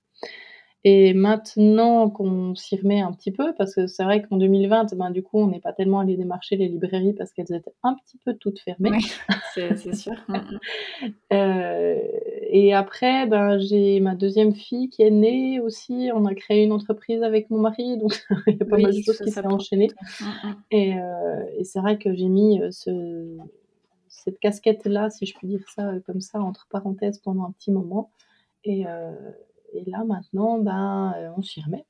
Et 0.85 1.15
maintenant 1.15 2.11
qu'on 2.11 2.57
s'y 2.57 2.77
remet 2.77 3.01
un 3.01 3.13
petit 3.13 3.31
peu, 3.31 3.55
parce 3.57 3.73
que 3.75 3.87
c'est 3.87 4.03
vrai 4.03 4.23
qu'en 4.23 4.37
2020, 4.37 4.95
ben, 4.97 5.11
du 5.11 5.23
coup, 5.23 5.39
on 5.39 5.47
n'est 5.47 5.61
pas 5.61 5.73
tellement 5.73 6.01
allé 6.01 6.17
démarcher 6.17 6.57
les 6.57 6.69
librairies 6.69 7.13
parce 7.13 7.33
qu'elles 7.33 7.53
étaient 7.53 7.75
un 7.85 7.95
petit 7.95 8.19
peu 8.25 8.35
toutes 8.35 8.59
fermées. 8.59 8.91
Oui, 8.91 9.05
c'est 9.77 9.95
sûr. 9.95 10.15
Mm, 10.27 10.35
mm. 10.37 11.11
euh, 11.35 11.99
et 12.51 12.75
après, 12.75 13.27
ben, 13.27 13.59
j'ai 13.59 14.01
ma 14.01 14.17
deuxième 14.17 14.55
fille 14.55 14.89
qui 14.89 15.03
est 15.03 15.13
née 15.13 15.61
aussi. 15.61 16.11
On 16.15 16.27
a 16.27 16.35
créé 16.35 16.65
une 16.65 16.73
entreprise 16.73 17.23
avec 17.23 17.49
mon 17.51 17.61
mari, 17.61 17.97
donc 17.99 18.21
il 18.49 18.57
y 18.57 18.63
a 18.63 18.65
pas 18.65 18.79
mal 18.79 18.93
de 18.93 19.03
choses 19.03 19.19
qui 19.19 19.31
s'est 19.31 19.47
enchaînées. 19.47 19.91
Mm, 20.21 20.25
et, 20.73 20.99
euh, 20.99 21.45
et 21.59 21.65
c'est 21.65 21.79
vrai 21.79 21.97
que 21.97 22.13
j'ai 22.13 22.29
mis 22.29 22.61
euh, 22.61 22.73
ce, 22.73 23.39
cette 24.09 24.41
casquette-là, 24.41 25.11
si 25.11 25.27
je 25.27 25.35
puis 25.35 25.47
dire 25.47 25.65
ça 25.77 25.93
comme 26.07 26.21
ça, 26.21 26.41
entre 26.41 26.67
parenthèses 26.69 27.19
pendant 27.19 27.45
un 27.45 27.53
petit 27.53 27.71
moment. 27.71 28.11
Et, 28.65 28.85
euh, 28.89 29.13
et 29.73 29.91
là, 29.91 30.05
maintenant, 30.05 30.59
ben, 30.59 31.15
euh, 31.17 31.31
on 31.37 31.43
s'y 31.43 31.61
remet. 31.63 31.85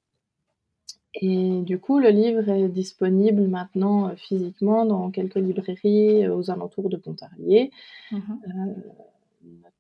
Et 1.15 1.61
du 1.63 1.79
coup, 1.79 1.99
le 1.99 2.09
livre 2.09 2.49
est 2.49 2.69
disponible 2.69 3.43
maintenant 3.43 4.09
euh, 4.09 4.17
physiquement 4.17 4.87
dans 4.87 5.11
quelques 5.11 5.37
librairies 5.37 6.25
euh, 6.25 6.35
aux 6.35 6.51
alentours 6.51 6.89
de 6.89 6.97
Pontarlier. 6.97 7.71
Mmh 8.11 8.19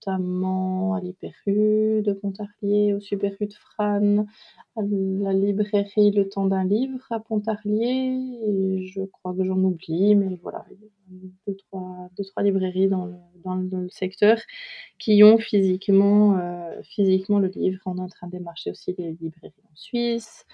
notamment 0.04 0.94
à 0.94 1.00
l'Hyperru 1.00 2.02
de 2.02 2.12
Pontarlier, 2.12 2.94
au 2.94 3.00
Superu 3.00 3.46
de 3.46 3.54
Frane, 3.54 4.26
à 4.76 4.80
la 4.82 5.32
librairie 5.32 6.10
Le 6.10 6.28
Temps 6.28 6.46
d'un 6.46 6.64
livre 6.64 7.00
à 7.10 7.20
Pontarlier, 7.20 8.18
et 8.44 8.86
je 8.86 9.02
crois 9.02 9.34
que 9.34 9.44
j'en 9.44 9.58
oublie, 9.58 10.14
mais 10.16 10.38
voilà, 10.42 10.64
il 10.70 10.78
y 10.82 10.86
a 10.86 11.28
deux, 11.46 11.56
trois, 11.56 12.10
deux, 12.16 12.24
trois 12.24 12.42
librairies 12.42 12.88
dans 12.88 13.06
le, 13.06 13.14
dans 13.44 13.54
le, 13.54 13.88
secteur 13.88 14.38
qui 14.98 15.22
ont 15.24 15.38
physiquement, 15.38 16.38
euh, 16.38 16.82
physiquement 16.82 17.38
le 17.38 17.48
livre. 17.48 17.80
On 17.86 17.98
est 17.98 18.00
en 18.00 18.08
train 18.08 18.26
de 18.26 18.32
démarcher 18.32 18.70
aussi 18.70 18.94
les 18.98 19.12
librairies 19.20 19.52
en 19.64 19.76
Suisse, 19.76 20.46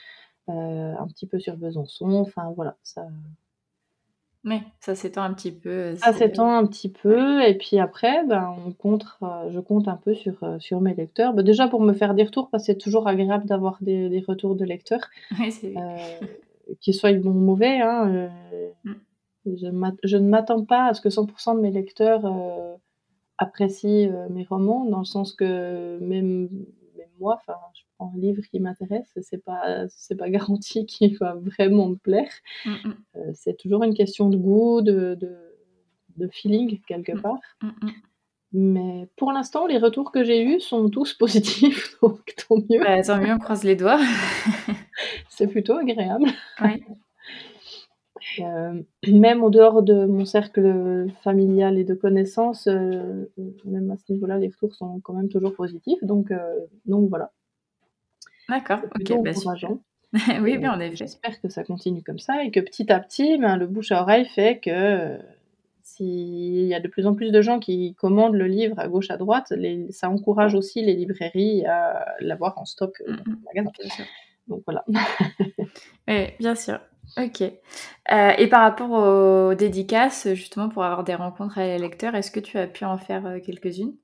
euh, 0.48 0.94
un 0.98 1.06
petit 1.08 1.26
peu 1.26 1.38
sur 1.38 1.56
Besançon, 1.56 2.12
enfin 2.14 2.52
voilà, 2.54 2.76
ça, 2.82 3.06
oui, 4.44 4.60
ça 4.80 4.94
s'étend 4.94 5.22
un 5.22 5.34
petit 5.34 5.50
peu. 5.50 5.68
Euh, 5.68 5.96
ça 5.96 6.12
s'étend 6.12 6.54
un 6.54 6.66
petit 6.66 6.88
peu 6.88 7.42
et 7.42 7.54
puis 7.54 7.78
après, 7.78 8.24
ben, 8.24 8.54
on 8.66 8.72
compte, 8.72 9.04
euh, 9.22 9.50
je 9.50 9.58
compte 9.58 9.88
un 9.88 9.96
peu 9.96 10.14
sur, 10.14 10.42
euh, 10.42 10.58
sur 10.58 10.80
mes 10.80 10.94
lecteurs. 10.94 11.34
Bah, 11.34 11.42
déjà 11.42 11.68
pour 11.68 11.80
me 11.80 11.92
faire 11.92 12.14
des 12.14 12.22
retours 12.22 12.48
parce 12.48 12.62
que 12.62 12.72
c'est 12.72 12.78
toujours 12.78 13.08
agréable 13.08 13.46
d'avoir 13.46 13.78
des 13.80 14.08
des 14.08 14.20
retours 14.20 14.54
de 14.54 14.64
lecteurs, 14.64 15.10
Oui, 15.40 15.50
c'est 15.50 15.74
qu'ils 16.80 16.94
soient 16.94 17.12
bons 17.14 17.30
ou 17.30 17.40
mauvais, 17.40 17.80
hein, 17.80 18.30
mmh. 18.84 18.92
Je 19.46 20.16
ne 20.16 20.28
m'attends 20.28 20.64
pas 20.64 20.86
à 20.86 20.94
ce 20.94 21.00
que 21.00 21.08
100% 21.08 21.56
de 21.56 21.60
mes 21.60 21.70
lecteurs, 21.70 22.24
apprécient, 23.38 24.28
mes 24.30 24.44
romans 24.44 24.84
dans 24.84 24.98
le 24.98 25.04
sens 25.04 25.32
que 25.32 25.98
même 26.00 26.48
moi, 27.20 27.40
enfin, 27.40 27.58
je 27.74 27.82
prends 27.96 28.12
un 28.14 28.18
livre 28.18 28.42
qui 28.50 28.60
m'intéresse, 28.60 29.18
c'est 29.22 29.42
pas, 29.42 29.86
c'est 29.88 30.16
pas 30.16 30.30
garanti 30.30 30.86
qu'il 30.86 31.16
va 31.18 31.34
vraiment 31.34 31.88
me 31.88 31.96
plaire. 31.96 32.30
Mm, 32.64 32.70
mm. 32.70 32.94
Euh, 33.16 33.30
c'est 33.34 33.56
toujours 33.56 33.84
une 33.84 33.94
question 33.94 34.28
de 34.28 34.36
goût, 34.36 34.82
de, 34.82 35.18
de, 36.16 36.28
feeling 36.32 36.80
quelque 36.88 37.12
mm, 37.12 37.22
part. 37.22 37.38
Mais 38.52 39.08
pour 39.16 39.32
l'instant, 39.32 39.66
les 39.66 39.78
retours 39.78 40.10
que 40.10 40.24
j'ai 40.24 40.42
eus 40.42 40.60
sont 40.60 40.88
tous 40.88 41.14
positifs, 41.18 41.96
donc 42.02 42.34
tant 42.48 42.56
mieux. 42.56 42.80
Bah, 42.80 43.02
tant 43.02 43.18
mieux, 43.18 43.32
on 43.32 43.38
croise 43.38 43.64
les 43.64 43.76
doigts. 43.76 44.00
c'est 45.28 45.46
plutôt 45.46 45.76
agréable. 45.76 46.28
Oui. 46.60 46.82
Euh, 48.40 48.82
même 49.12 49.42
en 49.42 49.50
dehors 49.50 49.82
de 49.82 50.06
mon 50.06 50.24
cercle 50.24 51.06
familial 51.22 51.78
et 51.78 51.84
de 51.84 51.94
connaissances, 51.94 52.66
euh, 52.66 53.26
même 53.64 53.90
à 53.90 53.96
ce 53.96 54.12
niveau-là, 54.12 54.38
les 54.38 54.48
retours 54.48 54.74
sont 54.74 55.00
quand 55.00 55.14
même 55.14 55.28
toujours 55.28 55.54
positifs. 55.54 56.02
Donc, 56.02 56.30
euh, 56.30 56.38
donc 56.86 57.08
voilà. 57.08 57.32
D'accord, 58.48 58.80
ok, 58.98 59.22
bah, 59.22 59.32
oui, 60.40 60.56
bien 60.56 60.72
en 60.72 60.80
effet. 60.80 60.96
J'espère 60.96 61.38
que 61.38 61.50
ça 61.50 61.64
continue 61.64 62.02
comme 62.02 62.18
ça 62.18 62.42
et 62.42 62.50
que 62.50 62.60
petit 62.60 62.90
à 62.90 62.98
petit, 62.98 63.36
ben, 63.36 63.58
le 63.58 63.66
bouche 63.66 63.92
à 63.92 64.00
oreille 64.00 64.24
fait 64.24 64.58
que 64.58 65.18
s'il 65.82 66.64
y 66.64 66.74
a 66.74 66.80
de 66.80 66.88
plus 66.88 67.06
en 67.06 67.14
plus 67.14 67.30
de 67.30 67.42
gens 67.42 67.58
qui 67.58 67.94
commandent 67.94 68.34
le 68.34 68.46
livre 68.46 68.78
à 68.78 68.88
gauche 68.88 69.10
à 69.10 69.18
droite, 69.18 69.52
les, 69.54 69.92
ça 69.92 70.08
encourage 70.08 70.54
aussi 70.54 70.82
les 70.82 70.94
librairies 70.94 71.66
à 71.66 72.16
l'avoir 72.20 72.56
en 72.58 72.64
stock 72.64 73.02
dans 73.06 73.16
le 73.26 73.38
magasin. 73.54 73.70
Donc 74.48 74.62
voilà. 74.66 74.84
oui, 76.08 76.28
bien 76.38 76.54
sûr. 76.54 76.80
Ok. 77.16 77.42
Euh, 77.42 78.30
et 78.38 78.46
par 78.48 78.62
rapport 78.62 78.90
aux 78.90 79.54
dédicaces, 79.54 80.28
justement 80.34 80.68
pour 80.68 80.84
avoir 80.84 81.04
des 81.04 81.14
rencontres 81.14 81.58
avec 81.58 81.78
les 81.78 81.86
lecteurs, 81.86 82.14
est-ce 82.14 82.30
que 82.30 82.40
tu 82.40 82.58
as 82.58 82.66
pu 82.66 82.84
en 82.84 82.98
faire 82.98 83.26
euh, 83.26 83.38
quelques-unes? 83.40 83.94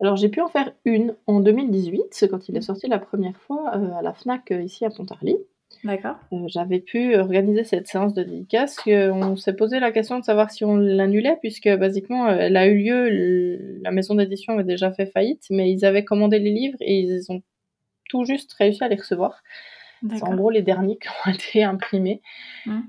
Alors 0.00 0.16
j'ai 0.16 0.28
pu 0.28 0.40
en 0.40 0.48
faire 0.48 0.72
une 0.84 1.16
en 1.26 1.40
2018, 1.40 2.26
quand 2.30 2.48
il 2.48 2.56
est 2.56 2.62
sorti 2.62 2.86
la 2.86 2.98
première 2.98 3.36
fois 3.40 3.74
euh, 3.76 3.94
à 3.94 4.02
la 4.02 4.12
FNAC 4.12 4.52
ici 4.62 4.84
à 4.84 4.90
Pontarly. 4.90 5.36
D'accord. 5.84 6.16
J'avais 6.46 6.80
pu 6.80 7.16
organiser 7.16 7.64
cette 7.64 7.86
séance 7.86 8.14
de 8.14 8.22
dédicace. 8.22 8.78
on 8.86 9.36
s'est 9.36 9.54
posé 9.54 9.78
la 9.78 9.92
question 9.92 10.18
de 10.18 10.24
savoir 10.24 10.50
si 10.50 10.64
on 10.64 10.76
l'annulait, 10.76 11.36
puisque 11.40 11.68
basiquement, 11.68 12.28
elle 12.28 12.56
a 12.56 12.66
eu 12.66 12.78
lieu, 12.78 13.80
la 13.82 13.90
maison 13.90 14.14
d'édition 14.14 14.54
avait 14.54 14.64
déjà 14.64 14.90
fait 14.90 15.06
faillite, 15.06 15.44
mais 15.50 15.70
ils 15.70 15.84
avaient 15.84 16.04
commandé 16.04 16.38
les 16.38 16.50
livres 16.50 16.78
et 16.80 17.00
ils 17.00 17.30
ont 17.30 17.42
tout 18.08 18.24
juste 18.24 18.52
réussi 18.54 18.82
à 18.82 18.88
les 18.88 18.96
recevoir. 18.96 19.42
C'est 20.02 20.22
en 20.22 20.34
gros 20.34 20.50
les 20.50 20.62
derniers 20.62 20.98
qui 20.98 21.08
ont 21.08 21.30
été 21.32 21.64
imprimés. 21.64 22.22
Mmh. 22.66 22.80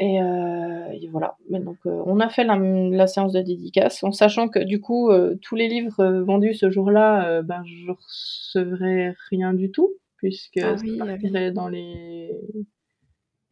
Euh, 0.00 0.88
et, 0.92 1.08
voilà. 1.08 1.36
Mais 1.48 1.60
donc, 1.60 1.78
euh, 1.86 2.02
on 2.06 2.20
a 2.20 2.28
fait 2.28 2.44
la, 2.44 3.06
séance 3.06 3.32
de 3.32 3.40
dédicace 3.40 4.02
en 4.04 4.12
sachant 4.12 4.48
que 4.48 4.58
du 4.58 4.80
coup, 4.80 5.10
euh, 5.10 5.36
tous 5.40 5.56
les 5.56 5.68
livres 5.68 6.04
vendus 6.20 6.54
ce 6.54 6.70
jour-là, 6.70 7.42
ben, 7.42 7.62
je 7.64 7.90
recevrais 7.90 9.14
rien 9.30 9.54
du 9.54 9.70
tout, 9.70 9.90
puisque 10.16 10.58
ah 10.58 10.76
ça 10.76 11.50
dans 11.50 11.68
les 11.68 12.30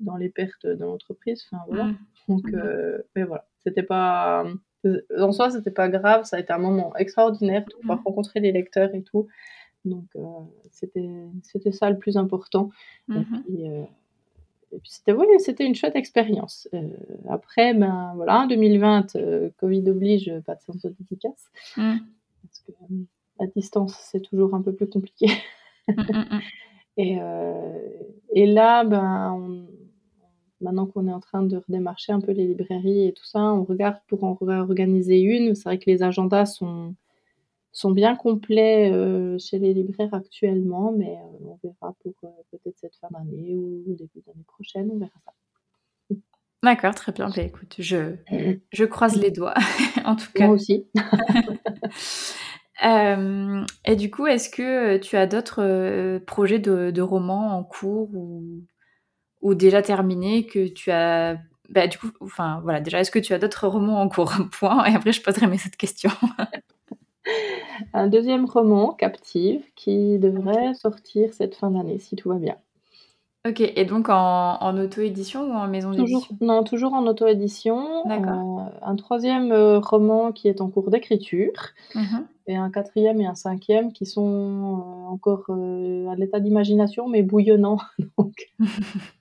dans 0.01 0.17
les 0.17 0.29
pertes 0.29 0.67
de 0.67 0.85
l'entreprise. 0.85 1.47
Enfin 1.51 1.63
voilà. 1.69 1.85
Mmh. 1.85 1.97
Donc, 2.29 2.53
mmh. 2.53 3.03
mais 3.17 3.25
voilà, 3.25 3.47
c'était 3.61 3.83
pas 3.83 4.45
en 5.19 5.33
soi, 5.33 5.51
c'était 5.51 5.71
pas 5.71 5.89
grave. 5.89 6.25
Ça 6.25 6.37
a 6.37 6.41
été 6.41 6.53
un 6.53 6.59
moment 6.59 6.95
extraordinaire 6.97 7.65
de 7.65 7.75
pouvoir 7.81 8.03
rencontrer 8.05 8.41
les 8.41 8.53
lecteurs 8.53 8.95
et 8.95 9.03
tout. 9.03 9.29
Donc 9.85 10.07
euh, 10.17 10.23
c'était 10.71 11.73
ça 11.73 11.91
le 11.91 11.99
plus 11.99 12.17
important. 12.17 12.71
Et 13.11 13.13
mmh 13.13 13.43
puis, 13.45 13.69
euh, 13.69 13.85
puis 14.71 14.91
c'était 14.91 15.15
c'était 15.39 15.67
une 15.67 15.75
chouette 15.75 15.97
expérience. 15.97 16.69
Euh, 16.75 16.89
après, 17.29 17.75
ben 17.75 18.13
voilà, 18.17 18.47
2020, 18.49 19.17
Covid 19.59 19.89
oblige, 19.89 20.33
pas 20.47 20.55
de 20.55 20.61
séance 20.63 20.83
de 20.83 20.95
dédicace. 20.99 21.51
Mmh. 21.77 21.97
Parce 22.43 22.61
que 22.61 22.73
à 23.41 23.47
distance, 23.55 23.97
c'est 24.11 24.21
toujours 24.21 24.55
un 24.55 24.63
peu 24.63 24.73
plus 24.73 24.89
compliqué. 24.89 25.27
Mmh, 25.89 25.95
et, 26.97 27.19
et 28.33 28.47
là, 28.47 28.85
ben, 28.85 29.67
maintenant 30.61 30.87
qu'on 30.87 31.09
est 31.09 31.13
en 31.13 31.21
train 31.21 31.43
de 31.43 31.57
redémarcher 31.57 32.13
un 32.13 32.21
peu 32.21 32.33
les 32.33 32.47
librairies 32.47 33.07
et 33.09 33.13
tout 33.13 33.25
ça, 33.25 33.41
on 33.41 33.65
regarde 33.65 33.99
pour 34.07 34.25
en 34.25 34.35
réorganiser 34.35 35.21
une. 35.21 35.55
C'est 35.55 35.65
vrai 35.65 35.79
que 35.79 35.91
les 35.91 36.03
agendas 36.03 36.47
sont 36.47 36.95
sont 37.75 37.91
bien 37.91 38.15
complets 38.15 38.91
euh, 38.93 39.37
chez 39.39 39.59
les 39.59 39.75
libraires 39.75 40.15
actuellement, 40.15 40.95
mais 40.97 41.11
euh, 41.11 41.45
on 41.45 41.59
verra 41.63 41.95
pour 42.03 42.15
euh, 42.23 42.29
peut-être 42.53 42.79
cette 42.79 42.97
fin 42.97 43.09
d'année 43.11 43.57
ou, 43.57 43.83
début 43.89 44.23
d'année 44.25 44.45
prochaine, 44.47 44.89
on 44.93 44.99
verra 44.99 45.11
ça. 45.27 45.33
D'accord, 46.63 46.95
très 46.95 47.11
bien. 47.13 47.29
Bah, 47.29 47.43
écoute, 47.43 47.75
je, 47.79 48.15
je 48.73 48.85
croise 48.85 49.17
les 49.17 49.33
doigts, 49.33 49.55
en 50.05 50.15
tout 50.15 50.31
cas. 50.35 50.47
Moi 50.47 50.55
aussi. 50.55 50.87
et 52.83 53.97
du 53.97 54.11
coup, 54.11 54.27
est-ce 54.27 54.49
que 54.49 54.97
tu 54.99 55.17
as 55.17 55.27
d'autres 55.27 56.19
projets 56.27 56.61
de, 56.61 57.03
romans 57.03 57.59
en 57.59 57.65
cours 57.65 58.09
ou, 58.15 58.63
ou 59.43 59.55
déjà 59.55 59.83
terminés 59.83 60.47
que 60.47 60.69
tu 60.69 60.93
as 60.93 61.37
bah, 61.71 61.89
du 61.89 61.99
coup, 61.99 62.11
enfin 62.21 62.61
voilà, 62.63 62.81
déjà, 62.81 63.01
est-ce 63.01 63.11
que 63.11 63.19
tu 63.19 63.33
as 63.33 63.39
d'autres 63.39 63.67
romans 63.67 64.01
en 64.01 64.09
cours? 64.09 64.33
Point. 64.53 64.85
Et 64.85 64.95
après, 64.95 65.13
je 65.13 65.23
poserai 65.23 65.47
mes 65.47 65.57
autres 65.57 65.77
questions. 65.77 66.11
un 67.93 68.09
deuxième 68.09 68.45
roman, 68.47 68.93
Captive, 68.93 69.65
qui 69.75 70.19
devrait 70.19 70.75
sortir 70.75 71.33
cette 71.33 71.55
fin 71.55 71.71
d'année, 71.71 71.99
si 71.99 72.17
tout 72.17 72.29
va 72.29 72.37
bien. 72.37 72.57
OK 73.47 73.61
et 73.61 73.85
donc 73.85 74.09
en 74.09 74.79
auto-édition 74.79 75.51
ou 75.51 75.53
en 75.53 75.69
maison 75.69 75.91
d'édition? 75.91 76.35
non, 76.41 76.65
toujours 76.65 76.95
en 76.95 77.07
auto-édition. 77.07 78.03
D'accord. 78.07 78.61
Euh, 78.61 78.79
un 78.81 78.97
troisième 78.97 79.53
euh, 79.53 79.81
roman 79.81 80.33
qui 80.33 80.49
est 80.49 80.63
en 80.63 80.71
cours 80.71 80.91
d'écriture 80.91 81.53
Mmh 81.95 82.21
et 82.47 82.57
un 82.57 82.71
quatrième 82.71 83.23
et 83.23 83.27
un 83.27 83.35
cinquième 83.35 83.91
qui 83.91 84.05
sont, 84.05 84.27
euh, 84.27 85.09
encore, 85.09 85.47
à 85.49 86.15
l'état 86.15 86.41
d'imagination 86.41 87.09
mais 87.09 87.23
bouillonnant 87.23 87.79
donc 88.19 88.53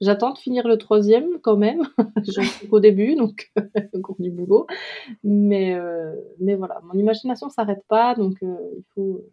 j'attends 0.00 0.32
de 0.32 0.38
finir 0.38 0.66
le 0.66 0.78
troisième 0.78 1.40
quand 1.40 1.56
même. 1.56 1.82
J'en 2.28 2.42
suis 2.42 2.68
qu'au 2.68 2.80
début 2.80 3.14
donc 3.14 3.52
encore 3.94 4.16
du 4.18 4.30
boulot 4.30 4.66
mais 5.24 5.76
mais 6.40 6.54
voilà, 6.54 6.80
mon 6.84 6.98
imagination 6.98 7.48
s'arrête 7.48 7.84
pas 7.88 8.14
donc 8.14 8.38
il 8.42 8.84
faut, 8.94 9.24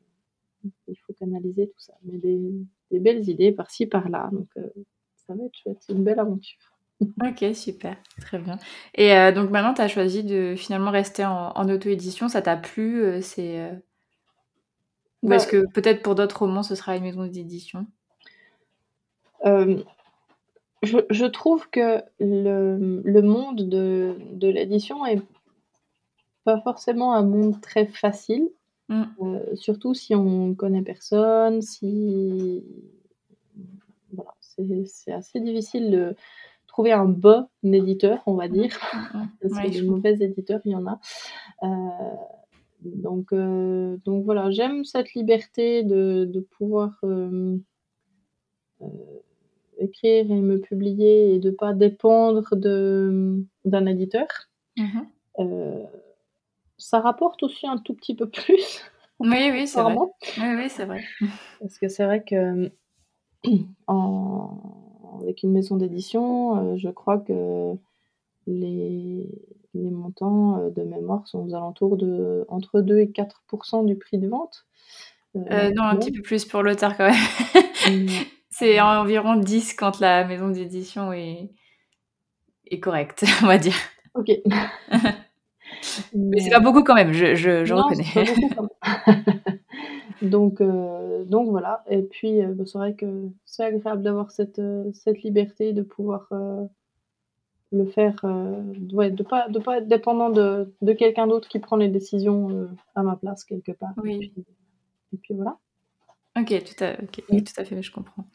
il 0.88 0.96
faut 1.06 1.14
canaliser 1.14 1.68
tout 1.68 1.80
ça. 1.80 1.94
Mais 2.04 2.18
des 2.18 2.40
des 2.92 3.00
belles 3.00 3.28
idées 3.30 3.52
par-ci 3.52 3.86
par-là, 3.86 4.30
donc 4.32 4.48
ça 5.16 5.34
va 5.36 5.44
être 5.46 5.56
chouette, 5.56 5.78
c'est 5.82 5.94
une 5.94 6.04
belle 6.04 6.20
aventure. 6.20 6.60
OK, 7.24 7.46
super, 7.56 7.96
très 8.20 8.40
bien 8.40 8.58
et 8.96 9.32
donc 9.32 9.52
maintenant 9.52 9.74
tu 9.74 9.82
as 9.82 9.88
choisi 9.88 10.24
de 10.24 10.56
finalement 10.58 10.92
rester 10.92 11.26
en 11.26 11.52
en 11.56 11.70
auto-édition, 11.70 12.28
ça 12.28 12.42
t'a 12.42 12.58
plu, 12.58 13.22
c'est, 13.22 13.72
ou 15.24 15.30
Bah 15.30 15.36
est-ce 15.36 15.48
que 15.48 15.66
peut-être 15.74 16.02
pour 16.02 16.16
d'autres 16.16 16.40
romans 16.40 16.64
ce 16.64 16.76
sera 16.76 16.96
une 16.96 17.04
maison 17.04 17.26
d'édition? 17.26 17.86
Je 20.84 20.98
je 21.10 21.26
trouve 21.26 21.70
que 21.70 22.02
le 22.20 23.02
le 23.04 23.22
monde 23.22 23.68
de 23.70 24.16
de 24.34 24.48
l'édition 24.48 25.06
est 25.06 25.22
pas 26.46 26.60
forcément 26.62 27.14
un 27.14 27.24
monde 27.24 27.60
très 27.62 27.86
facile. 27.86 28.50
Mmh. 28.90 29.20
Heu, 29.22 29.56
surtout 29.56 29.94
si 29.96 30.16
on 30.16 30.56
connaît 30.56 30.84
personne, 30.84 31.62
si 31.62 32.64
voilà, 34.12 34.34
c'est 34.42 35.12
assez 35.12 35.40
difficile 35.40 35.92
de 35.92 36.16
trouver 36.68 36.92
un 36.94 37.06
bon 37.06 37.48
éditeur, 37.64 38.22
on 38.26 38.36
va 38.36 38.48
Mmh. 38.48 38.54
dire, 38.54 38.80
mh. 39.14 39.28
parce 39.42 39.60
que 39.60 39.68
des 39.68 39.82
mauvais 39.82 40.16
éditeurs, 40.22 40.62
il 40.66 40.72
y 40.74 40.76
en 40.76 40.88
a. 40.88 41.00
Heu, 41.64 41.70
donc 42.86 43.34
heu, 43.34 44.00
donc 44.06 44.26
voilà, 44.26 44.52
j'aime 44.52 44.86
cette 44.86 45.14
liberté 45.16 45.84
de 45.84 46.26
de 46.26 46.40
pouvoir, 46.42 47.00
écrire 49.80 50.32
et 50.32 50.42
me 50.42 50.60
publier 50.60 51.34
et 51.36 51.40
de 51.40 51.52
pas 51.52 51.74
dépendre 51.74 52.56
de, 52.56 53.44
d'un 53.66 53.86
éditeur. 53.86 54.28
Mmh 54.78 54.84
mh. 54.84 55.08
Heu, 55.40 55.86
ça 56.78 57.00
rapporte 57.00 57.44
aussi 57.44 57.68
un 57.68 57.78
tout 57.78 57.94
petit 57.94 58.16
peu 58.16 58.30
plus, 58.30 58.82
Oui, 59.20 59.50
oui, 59.52 59.68
c'est 59.68 59.82
vrai. 59.82 59.96
Oui, 60.38 60.56
oui, 60.58 60.70
c'est 60.70 60.86
vrai. 60.86 61.04
Parce 61.60 61.78
que 61.78 61.88
c'est 61.90 62.06
vrai 62.06 62.24
que, 62.24 62.72
en 63.88 65.20
avec 65.22 65.44
une 65.44 65.52
maison 65.52 65.76
d'édition, 65.76 66.74
heu, 66.74 66.78
je 66.78 66.90
crois 66.90 67.18
que 67.18 67.74
les 68.48 69.28
les 69.76 69.92
montants, 69.92 70.60
heu, 70.62 70.72
de 70.72 70.84
mémoire 70.84 71.28
sont 71.28 71.46
aux 71.48 71.54
alentours 71.54 71.98
de 71.98 72.46
entre 72.50 72.82
2 72.82 73.00
et 73.00 73.12
4% 73.12 73.84
du 73.84 73.96
prix 73.96 74.18
de 74.18 74.28
vente, 74.28 74.66
Heu, 75.36 75.72
non, 75.76 75.84
un 75.84 75.96
petit 75.98 76.12
peu 76.12 76.22
plus 76.24 76.46
pour 76.46 76.64
l'auteur 76.64 76.98
quand 76.98 77.10
même. 77.10 78.10
C'est 78.60 78.82
environ 78.82 79.38
10 79.38 79.74
quand 79.74 80.02
la 80.02 80.26
maison 80.26 80.50
d'édition 80.50 81.14
est 81.14 81.50
est 82.68 82.80
correcte, 82.80 83.24
on 83.44 83.48
va 83.48 83.58
dire. 83.58 83.76
OK. 84.16 84.30
Mais 86.14 86.40
c'est 86.42 86.50
pas 86.52 86.60
beaucoup 86.60 86.84
quand 86.84 86.96
même, 86.96 87.14
je 87.14 87.36
je 87.36 87.66
je 87.66 87.74
Non, 87.74 87.84
reconnais. 87.84 88.04
c'est 88.06 88.14
pas 88.14 88.24
beaucoup 88.24 88.50
quand 88.56 88.64
même. 88.64 88.70
Donc 90.22 90.62
heu, 90.62 91.26
donc 91.28 91.50
voilà 91.50 91.84
et 91.90 92.02
puis, 92.04 92.42
heu, 92.42 92.54
bah, 92.54 92.66
c'est 92.66 92.78
vrai 92.78 92.94
que 92.96 93.30
c'est 93.46 93.64
agréable 93.64 94.04
d'avoir 94.04 94.32
cette, 94.32 94.60
heu, 94.60 94.92
cette 94.94 95.24
liberté 95.24 95.74
de 95.74 95.82
pouvoir, 95.84 96.28
heu, 96.34 96.68
le 97.72 97.86
faire, 97.86 98.16
ouais, 98.94 99.12
de 99.12 99.24
pas 99.24 99.50
de 99.50 99.60
pas 99.60 99.78
être 99.80 99.88
dépendant 99.88 100.30
de 100.30 100.74
de 100.82 100.94
quelqu'un 100.94 101.28
d'autre 101.28 101.48
qui 101.50 101.60
prend 101.60 101.78
les 101.78 101.90
décisions, 101.90 102.70
à 102.96 103.04
ma 103.04 103.16
place 103.18 103.44
quelque 103.46 103.72
part 103.74 103.94
et 104.00 104.02
Oui. 104.04 104.20
puis 104.20 104.46
et 105.14 105.18
puis 105.18 105.34
voilà. 105.36 105.58
OK, 106.42 106.64
tout 106.64 106.84
à 106.84 106.94
OK, 106.94 107.24
oui, 107.32 107.42
Mmh. 107.42 107.44
tout 107.44 107.54
à 107.62 107.66
fait, 107.66 107.82
je 107.82 107.92
comprends 107.92 108.26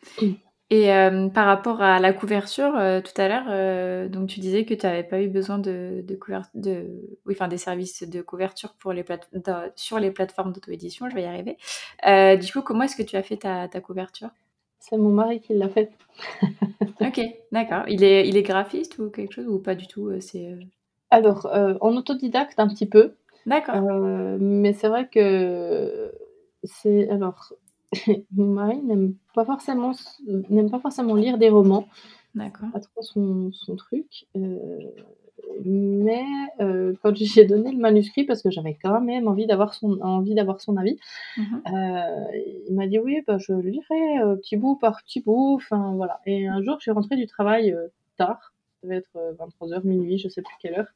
et 0.71 0.85
hem, 0.85 1.33
par 1.33 1.47
rapport 1.47 1.83
à 1.83 2.01
la 2.01 2.13
couverture, 2.13 2.75
heu, 2.77 3.03
tout 3.03 3.21
à 3.21 3.29
l'heure, 3.29 3.45
heu, 3.51 4.09
donc 4.09 4.29
tu 4.31 4.41
disais 4.41 4.65
que 4.65 4.75
tu 4.75 4.87
avais 4.87 5.05
pas 5.05 5.21
eu 5.23 5.29
besoin 5.29 5.59
de 5.59 6.03
de 6.07 6.19
de 6.55 6.87
oui, 7.27 7.35
enfin 7.35 7.49
des 7.49 7.59
services 7.59 8.03
de 8.09 8.23
couverture 8.23 8.75
pour 8.81 8.93
les 8.93 9.05
plate 9.05 9.29
sur 9.77 9.99
les 10.01 10.11
plateformes 10.11 10.53
d'auto-édition, 10.53 11.09
je 11.11 11.15
vais 11.15 11.23
y 11.23 11.27
arriver. 11.27 11.59
Du 12.39 12.53
coup, 12.53 12.63
comment 12.63 12.85
est-ce 12.85 12.97
que 12.97 13.03
tu 13.03 13.17
as 13.17 13.23
fait 13.23 13.37
ta 13.39 13.69
ta 13.69 13.81
couverture? 13.81 14.31
C'est 14.79 14.97
mon 14.97 15.11
mari 15.11 15.41
qui 15.41 15.55
l'a 15.55 15.69
faite. 15.69 15.93
OK, 17.01 17.21
d'accord. 17.53 17.85
Il 17.89 18.03
est 18.05 18.29
il 18.29 18.37
est 18.37 18.43
graphiste 18.43 18.99
ou 18.99 19.11
quelque 19.11 19.33
chose 19.33 19.49
ou 19.49 19.59
pas 19.59 19.75
du 19.75 19.87
tout, 19.87 20.11
c'est, 20.21 20.57
Alors, 21.11 21.47
en 21.81 21.97
autodidacte 21.97 22.59
un 22.59 22.69
petit 22.69 22.87
peu, 22.87 23.15
D'accord. 23.47 23.77
mais 24.41 24.73
c'est 24.73 24.89
vrai 24.89 25.09
que 25.09 26.13
c'est 26.63 27.09
alors 27.11 27.53
mon 28.33 28.47
mari 28.55 28.79
n'aime 28.83 29.15
pas 29.35 29.45
forcément 29.45 29.93
n'aime 30.51 30.71
pas 30.71 30.81
forcément 30.81 31.15
lire 31.17 31.39
des 31.39 31.51
romans. 31.51 31.87
D'accord. 32.35 32.71
pas 32.73 32.81
trop 32.81 33.03
son 33.03 33.53
son 33.53 33.77
truc, 33.77 34.27
heu, 34.37 34.59
mais 35.65 36.25
heu, 36.61 36.97
quand 37.03 37.15
je 37.17 37.25
lui 37.25 37.41
ai 37.41 37.47
donné 37.47 37.73
le 37.73 37.79
manuscrit 37.79 38.25
parce 38.25 38.43
que 38.43 38.51
j'avais 38.51 38.77
quand 38.83 39.01
même 39.03 39.29
envie 39.29 39.47
d'avoir 39.47 39.75
son 39.75 40.01
envie 40.03 40.35
d'avoir 40.37 40.61
son 40.61 40.77
avis, 40.79 40.99
Mmh 41.37 41.43
mh. 41.51 41.65
heu, 41.69 41.73
il 42.69 42.75
m'a 42.75 42.87
dit: 42.89 42.99
«Oui, 43.01 43.23
bah, 43.27 43.39
je 43.39 43.53
lirai, 43.55 44.37
petit 44.43 44.57
bout 44.59 44.77
par 44.77 45.03
petit 45.05 45.23
bout», 45.23 45.55
enfin 45.57 45.95
voilà 45.97 46.21
et 46.27 46.49
un 46.49 46.63
jour, 46.63 46.77
je 46.81 46.85
suis 46.85 46.93
rentrée 46.93 47.17
du 47.17 47.27
travail, 47.27 47.77
tard, 48.19 48.55
ça 48.83 48.89
devait 48.89 48.99
être, 48.99 49.11
heu, 49.17 49.37
23:00-00:00, 49.39 50.19
je 50.19 50.29
sais 50.29 50.43
plus 50.43 50.57
quelle 50.63 50.75
heure 50.77 50.89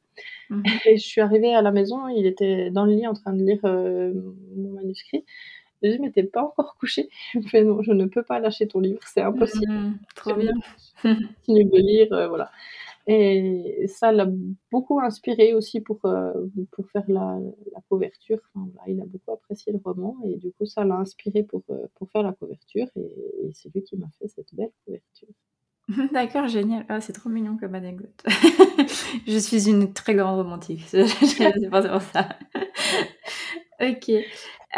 Mmh 0.49 0.63
mh. 0.73 0.79
et 0.87 0.97
je 0.97 1.03
suis 1.07 1.21
arrivée 1.21 1.53
à 1.55 1.61
la 1.63 1.71
maison, 1.71 2.07
il 2.09 2.25
était 2.27 2.71
dans 2.71 2.85
le 2.85 2.93
lit 2.93 3.07
en 3.07 3.13
train 3.13 3.33
de 3.33 3.43
lire, 3.43 3.59
mon 3.63 4.71
manuscrit. 4.73 5.25
J'ai 5.81 5.91
dit: 5.93 5.99
«Mais 5.99 6.11
tu 6.11 6.19
es 6.19 6.23
pas 6.23 6.43
encore 6.43 6.75
couché?» 6.79 7.09
Il 7.35 7.41
me 7.41 7.47
fait: 7.47 7.63
«Non, 7.63 7.81
je 7.81 7.91
ne 7.91 8.05
peux 8.05 8.23
pas 8.23 8.39
lâcher 8.39 8.67
ton 8.67 8.79
livre, 8.79 8.99
c'est 9.05 9.21
impossible. 9.21 9.71
mh. 9.71 9.93
Trop 10.15 10.31
J'aime 10.31 10.39
bien, 10.39 10.53
je 11.03 11.09
continue 11.45 11.65
de 11.65 11.77
lire», 11.77 12.07
heu, 12.13 12.27
voilà 12.27 12.51
et 13.07 13.87
ça 13.87 14.11
l'a 14.11 14.27
beaucoup 14.71 14.99
inspiré 14.99 15.53
aussi 15.53 15.81
pour, 15.81 15.99
heu, 16.05 16.51
pour 16.71 16.89
faire 16.89 17.03
la 17.07 17.39
la 17.73 17.81
couverture. 17.89 18.39
Enfin 18.55 18.67
voilà, 18.73 18.89
il 18.91 19.01
a 19.01 19.05
beaucoup 19.05 19.31
apprécié 19.31 19.73
le 19.73 19.79
roman 19.83 20.15
et 20.25 20.35
du 20.37 20.51
coup, 20.51 20.65
ça 20.65 20.83
l'a 20.85 20.95
inspiré 20.95 21.43
pour, 21.43 21.63
heu, 21.69 21.87
pour 21.95 22.09
faire 22.11 22.23
la 22.23 22.33
couverture 22.33 22.87
et 22.95 23.01
et 23.47 23.51
c'est 23.53 23.73
lui 23.73 23.83
qui 23.83 23.97
m'a 23.97 24.07
fait 24.19 24.27
cette 24.27 24.53
belle 24.53 24.71
couverture. 24.85 25.29
D'accord, 26.13 26.47
génial. 26.47 26.85
Ah, 26.89 27.01
c'est 27.01 27.13
trop 27.13 27.29
mignon 27.29 27.57
comme 27.57 27.75
anecdote. 27.75 28.23
Je 29.27 29.37
suis 29.37 29.69
une 29.69 29.93
très 29.93 30.13
grande 30.15 30.37
romantique, 30.37 30.83
c'est 30.87 31.05
pour 31.69 32.01
ça. 32.13 32.29
OK, 33.81 34.11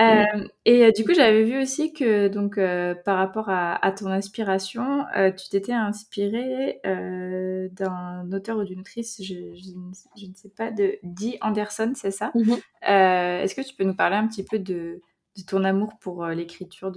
Mmh. 0.08 0.26
hem 0.30 0.48
et 0.66 0.86
heu, 0.86 0.92
du 0.92 1.04
coup, 1.04 1.14
j'avais 1.16 1.44
vu 1.44 1.60
aussi 1.60 1.92
que 1.92 2.28
donc 2.28 2.58
heu, 2.60 2.96
par 3.04 3.18
rapport 3.18 3.50
à 3.50 3.74
à 3.84 3.92
ton 3.92 4.08
inspiration, 4.08 5.06
tu 5.38 5.50
t'étais 5.50 5.74
inspirée, 5.74 6.80
d'un 6.84 8.32
auteur 8.32 8.58
ou 8.58 8.64
d'une 8.64 8.82
autrice, 8.82 9.18
je 9.24 9.34
je 9.56 9.72
ne 9.76 9.92
s 9.92 10.08
je 10.16 10.26
ne 10.28 10.34
sais 10.36 10.50
pas, 10.50 10.70
de 10.72 10.98
Dee 11.04 11.38
Anderson, 11.42 11.94
c'est 11.96 12.12
ça? 12.12 12.34
Mmh 12.34 12.62
est-ce 12.84 13.56
que 13.56 13.62
tu 13.62 13.76
peux 13.76 13.84
nous 13.86 13.96
parler 13.96 14.18
un 14.18 14.28
petit 14.28 14.44
peu 14.44 14.60
de 14.60 15.02
de 15.38 15.44
ton 15.48 15.64
amour 15.64 15.94
pour, 16.00 16.26
l'écriture 16.28 16.92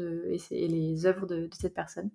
et 0.51 0.69
les 0.69 1.07
œuvres 1.07 1.27
de 1.27 1.47
de 1.47 1.55
cette 1.55 1.75
personne? 1.75 2.11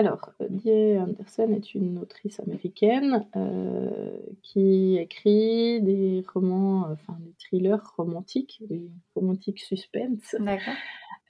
Alors, 0.00 0.30
Dee 0.48 0.96
Anderson 0.98 1.52
est 1.52 1.74
une 1.74 1.98
autrice 1.98 2.40
américaine, 2.40 3.26
heu, 3.36 4.22
qui 4.42 4.96
écrit 4.96 5.82
des 5.82 6.24
romans, 6.32 6.88
heu, 6.88 6.92
enfin 6.92 7.18
des 7.20 7.34
thrillers 7.38 7.82
romantiques, 7.98 8.62
des 8.66 8.88
romantiques 9.14 9.58
suspense. 9.60 10.36
D'accord. 10.38 10.80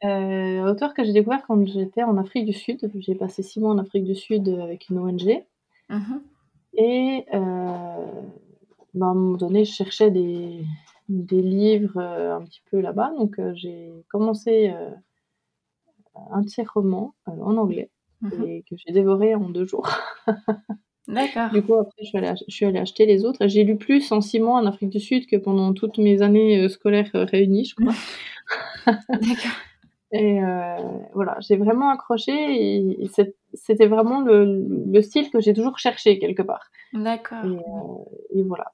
Heu, 0.05 0.61
auteur 0.71 0.95
que 0.95 1.03
j'ai 1.03 1.13
découvert 1.13 1.43
quand 1.49 1.67
j'étais 1.67 2.05
en 2.05 2.17
Afrique 2.17 2.47
du 2.47 2.53
Sud. 2.53 2.89
J'ai 2.95 3.17
passé 3.17 3.43
6 3.43 3.59
mois 3.59 3.73
en 3.73 3.79
Afrique 3.79 4.05
du 4.05 4.15
Sud, 4.15 4.49
avec 4.49 4.89
une 4.89 5.01
ONG 5.01 5.45
Mmh 5.89 5.97
mh. 5.97 6.21
et 6.75 7.25
bah, 7.33 9.07
à 9.07 9.11
un 9.11 9.15
moment 9.15 9.37
donné, 9.37 9.65
je 9.65 9.73
cherchais 9.73 10.11
des 10.13 10.65
des 11.09 11.43
livres, 11.43 11.99
un 11.99 12.43
petit 12.45 12.63
peu 12.71 12.81
là-bas 12.81 13.13
donc 13.19 13.41
j'ai 13.55 13.91
commencé, 14.09 14.73
un 16.31 16.43
de 16.43 16.49
ses 16.49 16.63
romans, 16.63 17.15
en 17.27 17.57
anglais 17.57 17.91
Mmh 18.23 18.33
mh. 18.39 18.51
et 18.51 18.65
que 18.69 18.77
j'ai 18.77 18.93
dévoré 18.93 19.35
en 19.35 19.49
2 19.51 19.67
jours. 19.67 19.89
Du 21.51 21.63
D'accord. 21.63 21.65
coup, 21.65 21.75
après, 21.77 21.93
je 22.03 22.07
suis 22.09 22.19
allée 22.19 22.29
ach 22.29 22.41
je 22.49 22.55
suis 22.55 22.67
allée 22.67 22.79
acheter 22.81 23.07
les 23.07 23.25
autres 23.27 23.49
j'ai 23.49 23.65
lu 23.65 23.77
plus 23.79 24.13
en 24.13 24.21
6 24.23 24.41
mois 24.41 24.59
en 24.61 24.67
Afrique 24.67 24.91
du 24.91 25.01
Sud 25.01 25.27
que 25.29 25.37
pendant 25.37 25.75
toutes 25.75 25.99
mes 25.99 26.23
années, 26.23 26.61
heu, 26.65 26.69
scolaires, 26.69 27.11
heu, 27.17 27.25
réunies, 27.25 27.67
je 27.67 27.77
crois 27.77 27.95
D'accord. 29.21 29.61
et 30.13 30.41
heu, 30.43 30.77
voilà, 31.15 31.37
j'ai 31.41 31.57
vraiment 31.59 31.91
accroché 31.91 32.33
et 32.33 33.05
et 33.05 33.09
c'ét 33.09 33.37
c'était 33.55 33.87
vraiment 33.89 34.21
le 34.23 34.65
le 34.97 35.03
style 35.03 35.31
que 35.31 35.41
j'ai 35.41 35.55
toujours 35.55 35.79
cherché 35.79 36.19
quelque 36.21 36.43
part 36.43 36.71
D'accord. 36.93 37.51
et 38.35 38.43
voilà, 38.45 38.73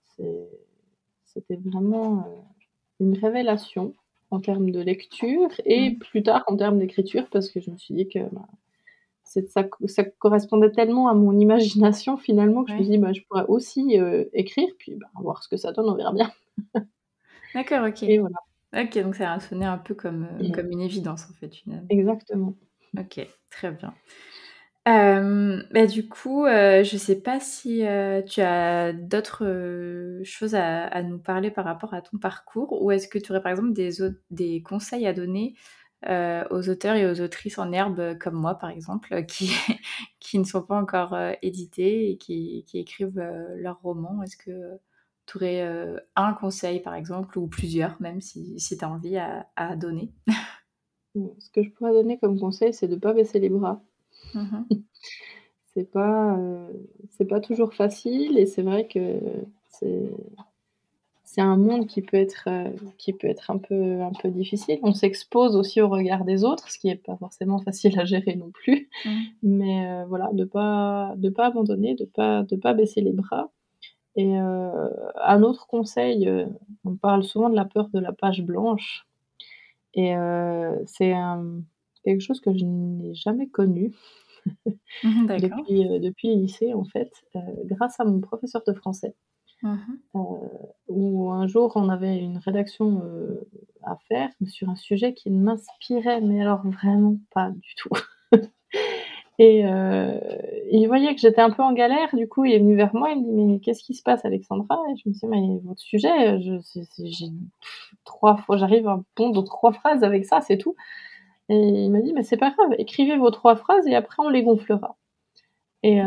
c'était 1.27 1.57
vraiment, 1.57 2.47
une 3.01 3.17
révélation. 3.19 3.95
en 4.31 4.41
termes 4.41 4.71
de 4.73 4.81
lecture 4.81 5.51
et 5.67 5.85
Mmh. 5.85 6.01
plus 6.01 6.23
tard 6.25 6.45
en 6.49 6.57
termes 6.57 6.79
d'écriture 6.81 7.29
parce 7.33 7.51
que 7.51 7.61
je 7.61 7.71
me 7.71 7.79
suis 7.79 7.95
dit 7.95 8.09
que, 8.09 8.21
bah, 8.35 8.49
ça 9.27 9.63
ça 9.87 10.05
correspondait 10.05 10.73
tellement 10.73 11.09
à 11.09 11.15
mon 11.15 11.39
imagination 11.39 12.17
finalement 12.17 12.65
que 12.65 12.71
je 12.73 12.77
me 12.77 12.85
dit: 12.85 12.99
«Bah, 12.99 13.13
je 13.13 13.23
pourrais 13.29 13.45
aussi, 13.49 13.99
heu, 14.01 14.31
écrire 14.35 14.69
puis, 14.79 14.95
bah, 14.97 15.09
voir 15.21 15.43
ce 15.43 15.49
que 15.49 15.57
ça 15.59 15.73
donne, 15.73 15.89
on 15.91 15.97
verra 15.97 16.13
bien». 16.15 16.31
D'accord, 17.55 17.87
OK. 17.87 18.03
Et 18.03 18.19
voilà. 18.19 18.37
OK, 18.77 18.99
donc 19.03 19.15
ça 19.15 19.33
a 19.33 19.41
sonné 19.41 19.65
un 19.67 19.79
peu 19.79 19.95
comme, 19.95 20.25
heu, 20.25 20.49
Mmh. 20.49 20.53
comme 20.53 20.71
une 20.71 20.81
évidence 20.83 21.25
en 21.31 21.35
fait, 21.35 21.55
finalement. 21.55 21.91
Exactement. 21.91 22.55
OK, 22.99 23.21
très 23.51 23.71
bien. 23.73 23.95
Hem, 24.87 25.65
bah, 25.73 25.87
du 25.87 26.09
coup, 26.09 26.47
heu, 26.47 26.85
je 26.85 26.97
sais 26.99 27.21
pas 27.23 27.41
si, 27.41 27.83
tu 28.29 28.41
as 28.43 28.93
d'autres, 28.95 30.21
choses 30.25 30.55
à 30.57 30.85
à 30.87 31.03
nous 31.03 31.19
parler 31.19 31.51
par 31.51 31.65
rapport 31.67 31.95
à 31.95 32.03
ton 32.03 32.19
parcours? 32.19 32.83
Ou 32.83 32.91
est-ce 32.93 33.09
que 33.09 33.19
tu 33.19 33.33
aurais 33.33 33.43
par 33.43 33.53
exemple 33.53 33.73
des 33.75 33.93
des 34.31 34.63
conseils 34.63 35.07
à 35.07 35.13
donner, 35.15 35.55
heu, 36.09 36.45
aux 36.51 36.69
auteurs 36.69 36.97
et 36.97 37.11
aux 37.11 37.21
autrices 37.21 37.59
en 37.59 37.73
herbe, 37.73 37.99
heu, 38.01 38.15
comme 38.21 38.35
moi 38.35 38.55
par 38.57 38.71
exemple, 38.71 39.15
heu, 39.15 39.23
qui 39.23 39.51
qui 40.21 40.39
ne 40.39 40.45
sont 40.45 40.63
pas 40.63 40.79
encore, 40.81 41.15
heu, 41.15 41.35
édités 41.43 42.11
et 42.13 42.17
qui 42.19 42.65
qui 42.67 42.79
écrivent, 42.81 43.19
leurs 43.57 43.81
romans? 43.83 44.23
Est-ce 44.23 44.37
que 44.37 44.79
tu 45.27 45.39
aurais, 45.39 45.63
un 46.17 46.33
conseil 46.35 46.81
par 46.81 46.95
exemple 46.95 47.39
ou 47.39 47.49
plusieurs 47.49 47.97
même 48.01 48.21
si 48.21 48.59
si 48.61 48.79
tu 48.79 48.85
as 48.85 48.91
envie 48.91 49.17
à 49.19 49.49
à 49.57 49.77
donner? 49.77 50.13
Ce 51.41 51.51
que 51.51 51.65
je 51.65 51.71
pourrais 51.71 51.93
donner 51.93 52.17
comme 52.17 52.39
conseil, 52.39 52.73
c'est 52.73 52.87
de 52.87 52.95
pas 52.95 53.13
baisser 53.13 53.41
les 53.41 53.49
bras. 53.49 53.83
Mmh 54.35 54.41
mh. 54.53 54.77
C'est 55.75 55.91
pas, 55.91 56.37
pas 57.29 57.41
toujours 57.41 57.75
facile 57.75 58.39
et 58.39 58.47
c'est 58.47 58.63
vrai 58.63 58.89
que 58.89 59.21
c'est 59.71 60.11
c'est 61.37 61.43
un 61.43 61.59
monde 61.59 61.87
qui 61.87 62.01
peut 62.01 62.17
être, 62.17 62.49
heu, 62.49 62.75
qui 62.97 63.13
peut 63.13 63.27
être 63.27 63.51
un 63.51 63.59
peu 63.59 64.01
un 64.01 64.13
peu 64.23 64.31
difficile. 64.31 64.79
On 64.83 64.95
s'expose 64.95 65.55
aussi 65.55 65.83
au 65.83 65.89
regard 65.89 66.25
des 66.25 66.45
autres, 66.45 66.71
ce 66.71 66.79
qui 66.79 66.89
est 66.89 66.97
pas 66.97 67.17
forcément 67.19 67.59
facile 67.63 68.01
à 68.01 68.07
gérer 68.07 68.37
non 68.37 68.51
plus. 68.51 68.89
Mmh. 69.05 69.11
Mais, 69.43 69.87
heu, 69.87 70.07
voilà, 70.09 70.31
de 70.33 70.45
pas 70.45 71.13
de 71.19 71.29
pas 71.29 71.47
abandonner, 71.49 71.95
de 71.95 72.07
pas 72.07 72.43
de 72.45 72.57
pas 72.57 72.73
baisser 72.73 73.03
les 73.03 73.13
bras 73.13 73.51
et 74.17 74.39
heu, 74.39 74.71
un 75.23 75.43
autre 75.43 75.67
conseil, 75.67 76.27
on 76.87 76.97
parle 76.97 77.23
souvent 77.23 77.51
de 77.51 77.55
la 77.57 77.67
peur 77.67 77.91
de 77.91 77.99
la 77.99 78.13
page 78.13 78.43
blanche 78.43 79.07
et 79.93 80.15
c'est, 80.87 81.15
quelque 82.03 82.21
chose 82.21 82.41
que 82.41 82.57
je 82.57 82.65
n'ai 82.65 83.15
jamais 83.15 83.49
connu 83.49 83.93
Mmh 85.03 85.27
d'accord. 85.27 85.59
depuis, 85.59 86.01
depuis 86.01 86.29
le 86.29 86.41
lycée 86.41 86.73
en 86.73 86.85
fait, 86.85 87.11
grâce 87.67 88.01
à 88.01 88.05
mon 88.05 88.21
professeur 88.21 88.63
de 88.67 88.73
français. 88.73 89.15
Mmh 89.63 89.77
où 90.89 91.31
un 91.33 91.47
jour 91.49 91.73
on 91.77 91.89
avait 91.89 92.19
une 92.19 92.39
rédaction, 92.39 93.03
heu, 93.05 93.49
à 93.83 93.97
faire 94.09 94.29
sur 94.47 94.69
un 94.69 94.77
sujet 94.77 95.15
qui 95.15 95.31
ne 95.31 95.43
m'inspirait 95.43 96.21
mais 96.21 96.41
alors 96.41 96.63
vraiment 96.67 97.17
pas 97.33 97.51
du 97.51 97.75
tout 97.77 97.89
et 99.39 99.65
heu, 99.67 100.21
il 100.73 100.87
voyait 100.89 101.15
que 101.15 101.21
j'étais 101.21 101.41
un 101.43 101.51
peu 101.51 101.63
en 101.63 101.73
galère, 101.75 102.09
du 102.17 102.29
coup 102.29 102.45
il 102.47 102.53
est 102.55 102.59
venu 102.61 102.77
vers 102.77 102.95
moi, 102.95 103.11
il 103.13 103.21
me 103.23 103.25
dit: 103.37 103.45
«Mais 103.47 103.61
qu'est-ce 103.61 103.83
qui 103.85 103.95
se 103.95 104.03
passe 104.03 104.25
Alexandra?» 104.27 104.79
et 104.93 104.97
je 104.97 105.09
me 105.09 105.15
dis: 105.15 105.27
«Mais 105.29 105.61
votre 105.65 105.81
sujet, 105.81 106.41
j'ai 106.41 107.27
3 108.07 108.37
fois 108.39 108.57
j'arrive 108.59 108.89
à 108.89 109.01
pondre 109.17 109.45
3 109.45 109.73
phrases 109.73 110.05
avec 110.05 110.27
ça, 110.27 110.41
c'est 110.43 110.59
tout» 110.59 110.77
et 111.51 111.57
il 111.57 111.91
m'a 111.93 112.01
dit: 112.03 112.13
«Mais 112.15 112.25
c'est 112.25 112.39
pas 112.39 112.51
grave, 112.53 112.75
écrivez 112.79 113.17
vos 113.19 113.31
3 113.33 113.57
phrases 113.57 113.87
et 113.89 113.97
après 113.97 114.23
on 114.25 114.31
les 114.31 114.45
gonflera» 114.45 114.97
et. 115.85 116.01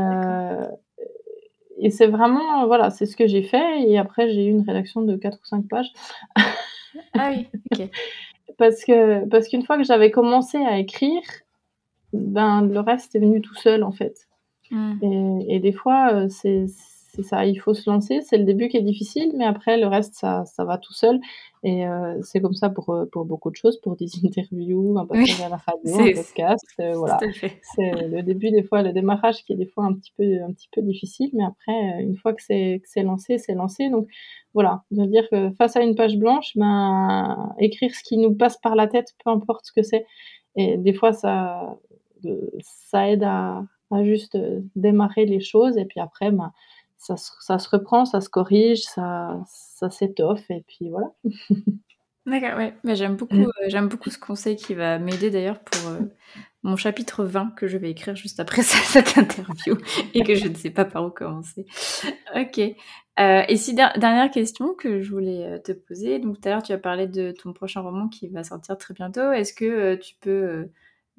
Et 1.90 1.92
c'est 1.92 2.06
vraiment, 2.06 2.68
voilà, 2.68 2.92
c'est 2.92 3.08
ce 3.08 3.18
que 3.18 3.26
j'ai 3.26 3.42
fait 3.42 3.82
et 3.82 3.98
après 3.98 4.30
j'ai 4.30 4.46
eu 4.46 4.52
une 4.52 4.62
rédaction 4.62 5.02
de 5.02 5.16
4 5.16 5.40
ou 5.42 5.46
5 5.46 5.68
pages. 5.68 5.92
Ah 7.18 7.32
oui, 7.32 7.48
OK. 7.72 7.90
Parce 8.60 8.84
que 8.84 9.26
parce 9.30 9.48
qu'une 9.48 9.64
fois 9.64 9.78
que 9.78 9.84
j'avais 9.84 10.12
commencé 10.12 10.58
à 10.58 10.78
écrire, 10.78 11.22
ben, 12.14 12.62
le 12.62 12.80
reste 12.82 13.16
est 13.16 13.20
venu 13.20 13.42
tout 13.42 13.56
seul, 13.56 13.84
en 13.84 13.92
fait 13.92 14.28
Mmh. 14.72 14.94
et 15.02 15.56
et 15.56 15.60
des 15.60 15.72
fois, 15.72 16.14
heu, 16.14 16.30
c'est 16.30 16.66
c'est 17.12 17.24
ça, 17.24 17.46
il 17.46 17.60
faut 17.60 17.74
se 17.74 17.90
lancer, 17.90 18.22
c'est 18.22 18.38
le 18.38 18.44
début 18.44 18.68
qui 18.70 18.78
est 18.78 18.82
difficile, 18.82 19.32
mais 19.36 19.46
après 19.46 19.78
le 19.78 19.88
reste 19.88 20.14
ça 20.16 20.46
ça 20.46 20.64
va 20.66 20.78
tout 20.78 20.94
seul. 20.94 21.20
Et 21.64 21.86
heu, 21.86 22.20
c'est 22.22 22.40
comme 22.42 22.54
ça 22.54 22.70
pour, 22.70 22.94
heu, 22.94 23.06
pour 23.12 23.26
beaucoup 23.26 23.50
de 23.52 23.56
choses, 23.56 23.80
pour 23.82 23.96
des 23.98 24.06
interviews, 24.26 24.98
un 24.98 25.06
Oui, 25.12 25.26
passage 25.28 25.42
à 25.42 25.50
la 25.50 25.58
radio, 25.58 26.00
un 26.00 26.04
c'est 26.06 26.14
c 26.14 26.14
podcast, 26.14 26.66
heu, 26.80 26.94
voilà. 26.94 27.18
C'est 27.62 28.08
le 28.08 28.22
début 28.24 28.52
des 28.52 28.64
fois, 28.64 28.82
le 28.84 28.94
démarrage 28.94 29.44
qui 29.44 29.54
est 29.54 29.56
des 29.58 29.66
fois 29.66 29.86
un 29.86 29.94
petit 29.94 30.14
peu 30.18 30.24
un 30.44 30.52
petit 30.54 30.70
peu 30.72 30.82
difficile, 30.82 31.32
mais 31.34 31.44
après, 31.44 32.02
une 32.04 32.16
fois 32.16 32.34
que 32.34 32.42
c'est 32.44 32.82
lancé, 33.04 33.38
c'est 33.38 33.54
lancé. 33.56 33.90
Donc 33.90 34.08
voilà, 34.54 34.84
de 34.92 35.06
dire 35.06 35.28
que 35.30 35.52
face 35.52 35.76
à 35.76 35.82
une 35.82 35.96
page 35.96 36.18
blanche, 36.18 36.52
ben, 36.56 37.54
écrire 37.60 37.94
ce 37.94 38.04
qui 38.04 38.18
nous 38.18 38.34
passe 38.36 38.58
par 38.58 38.76
la 38.76 38.88
tête, 38.88 39.14
peu 39.24 39.32
importe 39.32 39.66
ce 39.66 39.72
que 39.74 39.84
c'est. 39.84 40.06
Et 40.56 40.78
des 40.78 40.94
fois 40.94 41.14
ça, 41.14 41.78
ça 42.62 43.10
aide 43.10 43.24
à 43.24 43.64
à 43.92 44.04
juste, 44.04 44.38
démarrer 44.76 45.26
les 45.26 45.40
choses. 45.40 45.78
Et 45.78 45.86
puis 45.86 46.00
après, 46.00 46.32
ben, 46.32 46.52
ça 47.00 47.18
se 47.18 47.32
ça 47.42 47.60
se 47.60 47.70
reprend, 47.70 48.06
ça 48.06 48.22
se 48.22 48.30
corrige, 48.30 48.82
ça 48.84 49.42
ça 49.48 49.90
s'étoffe 49.92 50.50
et 50.52 50.64
puis 50.68 50.90
voilà. 50.92 51.08
D'accord, 52.26 52.58
ouais, 52.58 52.76
mais 52.84 52.96
j'aime 52.96 53.16
beaucoup, 53.16 53.36
Mmh. 53.36 53.44
heu, 53.46 53.70
j'aime 53.70 53.88
beaucoup 53.88 54.10
ce 54.12 54.20
conseil 54.20 54.56
qui 54.58 54.76
va 54.76 55.00
m'aider 55.00 55.32
d'ailleurs 55.32 55.60
pour, 55.62 55.90
heu, 55.92 56.12
mon 56.64 56.76
chapitre 56.76 57.24
20 57.26 57.52
que 57.56 57.68
je 57.68 57.78
vais 57.78 57.90
écrire 57.92 58.16
juste 58.16 58.40
après 58.40 58.62
ce 58.64 58.78
cette 58.78 59.18
interview 59.18 59.78
et 60.14 60.24
que 60.24 60.36
je 60.36 60.48
ne 60.48 60.56
sais 60.56 60.70
pas 60.72 60.86
par 60.86 61.06
où 61.06 61.10
commencer. 61.12 61.66
OK, 62.36 62.60
heu 62.60 63.44
et 63.50 63.58
si 63.58 63.74
der 63.74 63.94
dernière 64.00 64.32
question 64.32 64.74
que 64.76 65.02
je 65.02 65.12
voulais, 65.12 65.60
te 65.62 65.72
poser, 65.72 66.20
donc 66.20 66.42
tout 66.42 66.48
à 66.50 66.52
l'heure 66.52 66.64
tu 66.64 66.74
as 66.74 66.78
parlé 66.78 67.08
de 67.08 67.32
ton 67.32 67.54
prochain 67.54 67.82
roman 67.82 68.10
qui 68.10 68.28
va 68.30 68.44
sortir 68.44 68.78
très 68.78 68.94
bientôt. 68.94 69.32
Est-ce 69.32 69.54
que, 69.54 69.96
tu 69.96 70.16
peux, 70.22 70.70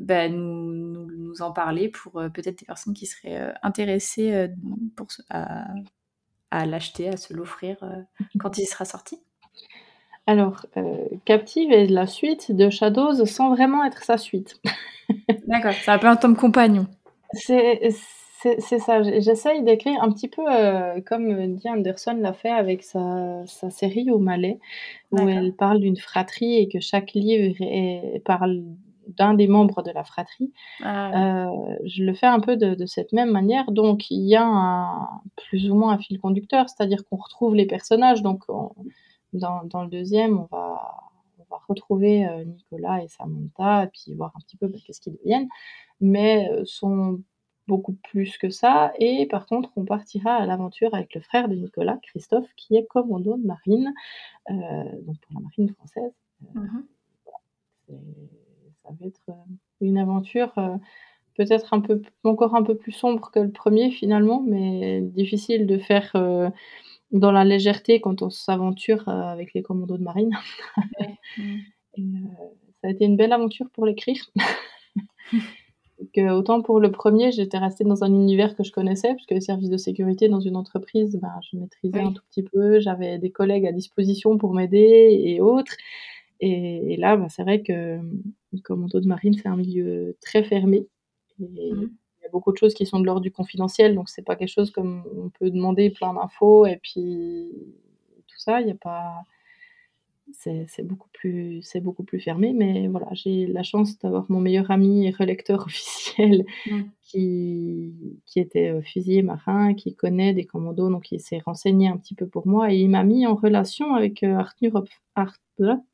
bah, 0.01 0.29
nous 0.29 0.73
nous 0.73 1.07
nous 1.13 1.43
en 1.43 1.53
parler 1.53 1.89
pour, 1.91 2.21
heu, 2.21 2.31
peut-être 2.31 2.59
des 2.61 2.67
personnes 2.67 2.95
qui 2.95 3.07
seraient, 3.07 3.41
heu, 3.51 3.53
intéressées, 3.63 4.33
heu, 4.33 4.51
pour 4.97 5.09
à 5.31 5.67
à 6.53 6.67
l'acheter, 6.67 7.09
à 7.09 7.17
se 7.17 7.35
l'offrir, 7.35 7.77
quand 8.41 8.59
il 8.59 8.67
sera 8.67 8.85
sorti? 8.85 9.19
Alors, 10.27 10.67
Captive 11.25 11.73
est 11.73 11.87
la 11.87 12.07
suite 12.07 12.53
de 12.53 12.71
Shadows 12.71 13.25
sans 13.27 13.51
vraiment 13.55 13.85
être 13.85 14.03
sa 14.05 14.19
suite. 14.19 14.61
D'accord, 15.47 15.75
c'est 15.75 15.91
un 15.93 15.99
peu 15.99 16.09
un 16.09 16.17
tome 16.17 16.37
compagnon. 16.37 16.87
C'est 17.35 17.91
c'est 18.43 18.61
c'est 18.61 18.79
ça, 18.81 19.03
j'essaye 19.03 19.63
d'écrire 19.63 20.03
un 20.03 20.11
petit 20.13 20.29
peu, 20.29 20.43
comme, 21.07 21.57
Dia 21.57 21.73
Anderson 21.73 22.17
l'a 22.21 22.33
fait 22.33 22.51
avec 22.51 22.83
sa 22.83 23.45
sa 23.47 23.71
série 23.71 24.11
O'Malley, 24.11 24.59
où 25.13 25.17
D'accord. 25.19 25.33
elle 25.35 25.53
parle 25.55 25.81
d'une 25.81 25.97
fratrie 25.99 26.57
et 26.59 26.69
que 26.69 26.81
chaque 26.81 27.13
livre 27.15 27.57
est 27.61 28.23
parle 28.25 28.63
d'un 29.09 29.35
des 29.35 29.49
membres 29.49 29.83
de 29.83 29.91
la 29.93 30.05
fratrie. 30.05 30.53
Ah 30.83 31.13
oui. 31.15 31.21
Heu, 31.21 31.79
je 31.87 32.05
le 32.05 32.15
fais 32.15 32.27
un 32.27 32.41
peu 32.41 32.57
de 32.57 32.75
de 32.75 32.87
cette 32.87 33.13
même 33.15 33.31
manière, 33.33 33.73
donc 33.73 34.11
il 34.11 34.23
y 34.27 34.37
a 34.37 34.45
un 34.47 35.09
plus 35.37 35.71
ou 35.71 35.77
moins 35.77 35.95
un 35.95 35.99
fil 35.99 36.19
conducteur, 36.21 36.69
c'est-à-dire 36.71 37.05
qu'on 37.07 37.17
retrouve 37.19 37.55
les 37.57 37.67
personnages, 37.67 38.23
donc 38.23 38.45
on 38.49 38.71
dans 39.35 39.65
dans 39.65 39.83
le 39.85 39.91
2e, 39.91 40.39
on 40.41 40.49
va 40.57 40.83
on 41.41 41.45
va 41.51 41.61
retrouver, 41.69 42.27
heu, 42.27 42.45
Nicolas 42.45 43.03
et 43.05 43.09
Samantha 43.09 43.85
et 43.85 43.89
puis 43.89 44.15
voir 44.15 44.33
un 44.37 44.41
petit 44.41 44.57
peu, 44.59 44.69
bah, 44.69 44.79
qu'est-ce 44.87 45.01
qu'ils 45.03 45.15
deviennent, 45.19 45.49
mais 46.01 46.49
heu, 46.53 46.65
sont 46.67 47.21
beaucoup 47.69 47.95
plus 48.11 48.39
que 48.39 48.51
ça 48.51 48.93
et 48.99 49.27
par 49.29 49.47
contre, 49.47 49.71
on 49.77 49.85
partira 49.87 50.35
à 50.37 50.47
l'aventure 50.47 50.95
avec 50.95 51.15
le 51.17 51.23
frère 51.23 51.49
de 51.49 51.57
Nicolas, 51.57 51.99
Christophe, 52.05 52.49
qui 52.57 52.77
est 52.77 52.87
commando 52.87 53.37
de 53.39 53.47
marine, 53.47 53.93
heu, 54.51 54.55
donc 55.07 55.19
pour 55.23 55.35
la 55.35 55.41
marine 55.43 55.71
française. 55.75 56.13
Mmh 56.55 56.61
mh. 56.79 56.83
Ça 58.85 58.91
va 58.99 59.07
être, 59.07 59.21
heu, 59.29 59.33
une 59.81 59.99
aventure, 59.99 60.53
heu, 60.59 60.77
peut-être 61.37 61.75
un 61.75 61.81
peu 61.81 62.03
encore 62.25 62.55
un 62.57 62.63
peu 62.65 62.77
plus 62.77 62.93
sombre 62.93 63.31
que 63.33 63.41
le 63.41 63.51
1er 63.53 63.91
finalement, 63.93 64.43
mais 64.47 65.03
difficile 65.03 65.67
de 65.67 65.79
faire, 65.79 66.13
heu, 66.17 66.49
dans 67.13 67.33
la 67.33 67.45
légèreté 67.45 68.01
quand 68.01 68.23
on 68.23 68.31
s'aventure, 68.31 69.09
avec 69.09 69.55
les 69.55 69.63
commandos 69.63 69.99
de 69.99 70.05
marine. 70.05 70.33
Et 71.99 72.03
ça 72.83 72.89
a 72.89 72.91
été 72.93 73.05
une 73.07 73.17
belle 73.17 73.33
aventure 73.35 73.69
pour 73.73 73.87
l'écrire. 73.87 74.25
Autant 76.35 76.63
pour 76.63 76.81
le 76.81 76.91
1er, 76.93 77.33
j'étais 77.33 77.59
restée 77.59 77.85
dans 77.85 78.05
un 78.05 78.09
univers 78.15 78.57
que 78.57 78.65
je 78.65 78.73
connaissais, 78.73 79.15
puisque 79.15 79.33
les 79.33 79.41
services 79.43 79.71
de 79.71 79.77
sécurité 79.79 80.29
dans 80.29 80.41
une 80.41 80.57
entreprise, 80.57 81.17
ben, 81.23 81.33
je 81.51 81.59
maîtrisais 81.59 82.01
un 82.01 82.13
tout 82.13 82.23
petit 82.31 82.43
peu, 82.45 82.81
j'avais 82.81 83.19
des 83.19 83.31
collègues 83.33 83.67
à 83.67 83.73
disposition 83.73 84.39
pour 84.39 84.55
m'aider 84.55 85.21
et 85.25 85.41
autres 85.41 85.75
et 86.41 86.95
et 86.95 86.97
là, 86.97 87.17
bah, 87.17 87.29
c'est 87.29 87.43
vrai 87.43 87.63
que, 87.63 87.99
mmh, 87.99 88.61
commando 88.65 89.01
de 89.01 89.09
marine, 89.09 89.35
c'est 89.35 89.49
un 89.49 89.57
milieu 89.57 90.17
très 90.23 90.45
fermé 90.45 90.87
et 91.41 91.45
Mmh. 91.73 91.89
il 92.21 92.25
y 92.25 92.27
a 92.27 92.31
beaucoup 92.31 92.53
de 92.53 92.59
choses 92.59 92.75
qui 92.75 92.87
sont 92.87 93.01
de 93.01 93.07
l'ordre 93.07 93.23
du 93.23 93.33
confidentiel, 93.33 93.95
donc 93.95 94.09
c'est 94.11 94.23
pas 94.25 94.37
quelque 94.37 94.49
chose 94.51 94.71
comme 94.73 95.05
on 95.17 95.31
peut 95.31 95.51
demander 95.51 95.91
plein 95.91 96.15
d'infos 96.15 96.67
et 96.67 96.79
puis 96.83 97.51
tout 98.29 98.39
ça, 98.39 98.61
il 98.61 98.69
y 98.69 98.71
a 98.73 98.75
pas 98.77 99.25
c'est 100.33 100.83
beaucoup 100.85 101.09
plus 101.13 101.61
c'est 101.63 101.81
beaucoup 101.81 102.05
plus 102.05 102.21
fermé, 102.21 102.53
mais 102.53 102.87
voilà, 102.89 103.09
j'ai 103.13 103.47
la 103.47 103.63
chance 103.65 103.99
d'avoir 103.99 104.27
mon 104.31 104.41
meilleur 104.41 104.71
ami 104.71 105.07
et 105.07 105.11
relecteur 105.11 105.61
officiel 105.67 106.45
Mmh. 106.67 106.91
qui 107.03 108.23
qui 108.27 108.41
était, 108.41 108.81
fusilier 108.83 109.23
marin, 109.23 109.75
qui 109.75 109.95
connaît 109.97 110.33
des 110.35 110.47
commandos, 110.47 110.91
donc 110.91 111.11
il 111.13 111.21
s'est 111.21 111.41
renseigné 111.45 111.89
un 111.89 111.97
petit 111.99 112.15
peu 112.15 112.27
pour 112.29 112.47
moi 112.47 112.73
et 112.73 112.79
il 112.79 112.89
m'a 112.91 113.05
mis 113.05 113.27
en 113.27 113.35
relation 113.35 113.95
avec, 113.95 114.23
Arthur 114.23 114.77
Hopf 114.77 115.03
Hart 115.17 115.41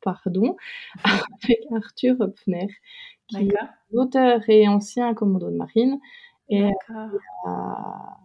pardon, 0.01 0.55
avec 1.03 1.59
Arthur 1.75 2.15
Hopfner, 2.19 2.67
qui 3.27 3.49
est 3.49 3.95
auteur 3.95 4.41
et 4.49 4.67
ancien 4.67 5.13
commando 5.13 5.49
de 5.49 5.55
marine 5.55 5.99
et 6.49 6.71
a 7.45 8.17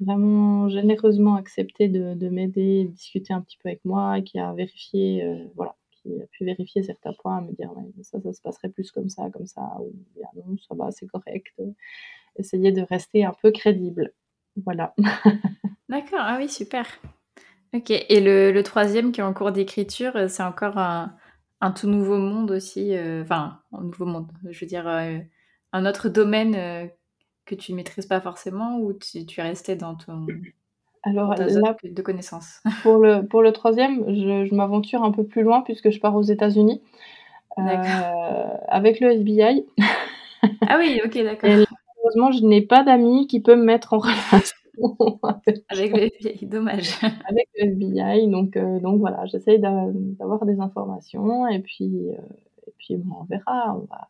vraiment 0.00 0.68
généreusement 0.68 1.34
accepté 1.36 1.88
de, 1.88 2.14
de 2.14 2.28
m'aider, 2.28 2.84
discuter 2.84 3.32
un 3.32 3.40
petit 3.40 3.58
peu 3.62 3.68
avec 3.68 3.84
moi, 3.84 4.20
qui 4.20 4.38
a 4.38 4.52
vérifié, 4.52 5.24
euh, 5.24 5.44
voilà, 5.56 5.74
qui 5.90 6.20
a 6.20 6.26
pu 6.26 6.44
vérifier 6.44 6.82
certains 6.82 7.12
points, 7.12 7.40
me 7.40 7.52
dire 7.52 7.72
ça, 8.02 8.20
ça 8.20 8.32
se 8.32 8.40
passerait 8.40 8.68
plus 8.68 8.90
comme 8.92 9.08
ça, 9.08 9.30
comme 9.30 9.46
ça, 9.46 9.78
ou 9.80 9.92
bien 10.14 10.28
non, 10.36 10.56
ça 10.68 10.74
va, 10.74 10.90
c'est 10.90 11.06
correct. 11.06 11.54
Essayer 12.36 12.72
de 12.72 12.82
rester 12.82 13.24
un 13.24 13.34
peu 13.42 13.50
crédible. 13.50 14.12
Voilà. 14.56 14.94
D'accord, 15.88 16.20
ah 16.22 16.36
oui, 16.38 16.48
super. 16.48 16.86
Ok, 17.74 17.90
et 17.90 18.20
le, 18.20 18.50
le 18.52 18.62
troisième 18.62 19.12
qui 19.12 19.20
est 19.20 19.24
en 19.24 19.32
cours 19.32 19.52
d'écriture, 19.52 20.16
euh, 20.16 20.28
c'est 20.28 20.42
encore 20.42 20.76
un, 20.78 21.14
un, 21.60 21.70
tout 21.70 21.88
nouveau 21.88 22.18
monde 22.18 22.50
aussi, 22.50 22.96
euh, 22.96 23.22
enfin, 23.22 23.60
un 23.72 23.82
nouveau 23.82 24.06
monde, 24.06 24.28
je 24.48 24.58
veux 24.60 24.66
dire, 24.66 24.88
un 25.72 25.86
autre 25.86 26.08
domaine 26.08 26.90
que 27.44 27.54
tu 27.54 27.72
ne 27.72 27.76
maîtrises 27.76 28.06
pas 28.06 28.20
forcément 28.20 28.78
ou 28.78 28.92
tu, 28.92 29.24
tu 29.26 29.40
es 29.40 29.42
resté 29.42 29.76
dans 29.76 29.94
ton 29.94 30.26
alors 31.02 31.34
de 31.34 32.02
connaissances 32.02 32.60
pour 32.82 32.98
le, 32.98 33.26
pour 33.26 33.42
le 33.42 33.52
troisième, 33.52 34.04
je, 34.14 34.54
m'aventure 34.54 35.02
un 35.02 35.12
peu 35.12 35.24
plus 35.24 35.42
loin 35.42 35.62
puisque 35.62 35.90
je 35.90 35.98
pars 35.98 36.14
aux 36.14 36.22
États-Unis 36.22 36.82
euh, 37.58 38.44
avec 38.68 39.00
le 39.00 39.12
FBI. 39.12 39.66
ah 40.68 40.76
oui, 40.78 41.00
ok, 41.04 41.22
d'accord. 41.22 41.50
Heureusement, 42.02 42.32
je 42.32 42.44
n'ai 42.44 42.62
pas 42.62 42.82
d'amis 42.82 43.26
qui 43.26 43.40
peuvent 43.40 43.58
me 43.58 43.64
mettre 43.64 43.92
en 43.92 43.98
relation. 44.30 44.56
Avec 45.68 45.96
le 45.96 46.02
FBI, 46.04 46.46
dommage. 46.46 46.90
Avec 47.28 47.48
le 47.58 47.66
FBI, 47.72 48.28
donc, 48.28 48.56
euh, 48.56 48.80
donc 48.80 49.00
voilà, 49.00 49.26
j'essaye 49.26 49.58
d'avoir 49.58 50.44
des 50.46 50.60
informations 50.60 51.46
et 51.48 51.60
puis, 51.60 52.10
euh, 52.10 52.16
et 52.66 52.72
puis 52.78 52.96
on 52.96 53.24
verra. 53.24 53.76
On 53.76 53.86
va, 53.86 54.08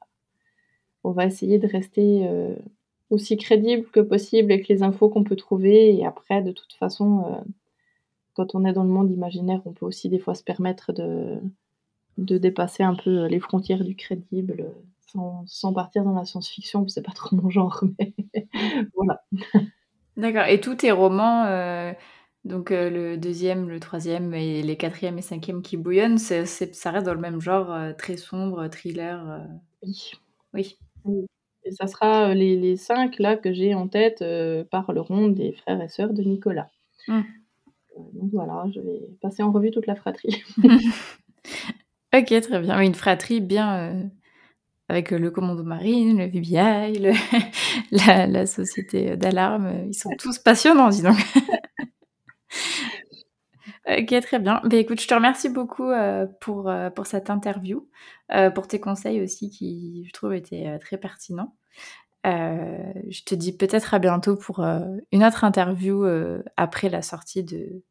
on 1.04 1.10
va 1.12 1.26
essayer 1.26 1.58
de 1.58 1.66
rester 1.66 2.28
aussi 3.10 3.36
crédible 3.36 3.86
que 3.90 4.00
possible 4.00 4.52
avec 4.52 4.68
les 4.68 4.82
infos 4.82 5.08
qu'on 5.08 5.24
peut 5.24 5.36
trouver. 5.36 5.94
Et 5.96 6.06
après, 6.06 6.42
de 6.42 6.52
toute 6.52 6.72
façon, 6.72 7.24
euh, 7.26 7.50
quand 8.34 8.54
on 8.54 8.64
est 8.64 8.72
dans 8.72 8.84
le 8.84 8.90
monde 8.90 9.10
imaginaire, 9.10 9.60
on 9.66 9.72
peut 9.72 9.86
aussi 9.86 10.08
des 10.08 10.18
fois 10.18 10.34
se 10.34 10.44
permettre 10.44 10.92
de, 10.92 11.38
de 12.18 12.38
dépasser 12.38 12.82
un 12.82 12.94
peu 12.94 13.26
les 13.26 13.40
frontières 13.40 13.84
du 13.84 13.96
crédible 13.96 14.72
sans, 15.08 15.44
sans 15.46 15.72
partir 15.72 16.04
dans 16.04 16.14
la 16.14 16.24
science-fiction, 16.24 16.86
c'est 16.88 17.02
pas 17.02 17.12
trop 17.12 17.34
mon 17.34 17.50
genre, 17.50 17.82
mais 17.98 18.14
voilà. 18.94 19.24
D'accord. 20.20 20.44
Et 20.48 20.60
tous 20.60 20.74
tes 20.74 20.90
romans, 20.92 21.46
euh, 21.46 21.92
donc 22.44 22.70
euh, 22.70 22.90
le 22.90 23.16
deuxième, 23.16 23.70
le 23.70 23.80
troisième 23.80 24.34
et 24.34 24.62
les 24.62 24.76
quatrième 24.76 25.18
et 25.18 25.22
cinquième 25.22 25.62
qui 25.62 25.76
bouillonnent, 25.78 26.18
c'est, 26.18 26.44
ça 26.46 26.90
reste 26.90 27.06
dans 27.06 27.14
le 27.14 27.20
même 27.20 27.40
genre, 27.40 27.74
très 27.96 28.16
sombre, 28.18 28.68
thriller 28.68 29.40
Oui. 29.82 30.12
Oui. 30.52 30.78
oui. 31.04 31.26
Et 31.64 31.72
ça 31.72 31.86
sera 31.86 32.34
les, 32.34 32.56
les 32.56 32.76
cinq 32.76 33.18
là 33.18 33.36
que 33.36 33.52
j'ai 33.52 33.74
en 33.74 33.88
tête 33.88 34.22
par 34.70 34.92
le 34.92 35.00
rond 35.00 35.28
des 35.28 35.52
frères 35.52 35.80
et 35.80 35.88
sœurs 35.88 36.12
de 36.12 36.22
Nicolas. 36.22 36.70
Mmh. 37.08 37.20
donc 37.96 38.30
voilà, 38.32 38.66
je 38.74 38.80
vais 38.80 39.00
passer 39.22 39.42
en 39.42 39.52
revue 39.52 39.70
toute 39.70 39.86
la 39.86 39.96
fratrie. 39.96 40.42
ok, 42.14 42.40
très 42.40 42.60
bien. 42.60 42.80
Une 42.80 42.94
fratrie 42.94 43.40
bien 43.40 44.10
avec 44.90 45.12
le 45.12 45.30
commando 45.30 45.62
marine, 45.62 46.18
le 46.18 46.26
VBI, 46.26 46.98
la, 47.92 48.26
la, 48.26 48.46
société 48.46 49.16
d'alarme. 49.16 49.86
Ils 49.86 49.94
sont 49.94 50.10
tous 50.18 50.38
passionnants, 50.38 50.88
dis 50.88 51.02
donc. 51.02 51.16
Ok, 53.88 54.14
très 54.20 54.38
bien. 54.38 54.60
Ben, 54.64 54.78
écoute, 54.78 55.00
je 55.00 55.08
te 55.08 55.14
remercie 55.14 55.48
beaucoup 55.48 55.90
euh, 55.90 56.26
pour, 56.40 56.68
euh, 56.68 56.90
pour 56.90 57.06
cette 57.06 57.30
interview, 57.30 57.88
euh, 58.32 58.50
pour 58.50 58.68
tes 58.68 58.78
conseils 58.78 59.20
aussi 59.22 59.50
qui, 59.50 60.04
je 60.06 60.12
trouve, 60.12 60.34
étaient 60.34 60.78
très 60.78 60.98
pertinents. 60.98 61.56
je 62.24 63.24
te 63.24 63.34
dis 63.34 63.56
peut-être 63.56 63.94
à 63.94 63.98
bientôt 63.98 64.36
pour 64.36 64.60
une 64.60 65.24
autre 65.24 65.44
interview 65.44 66.04
après 66.56 66.88
la 66.88 67.02
sortie 67.02 67.42
de, 67.42 67.82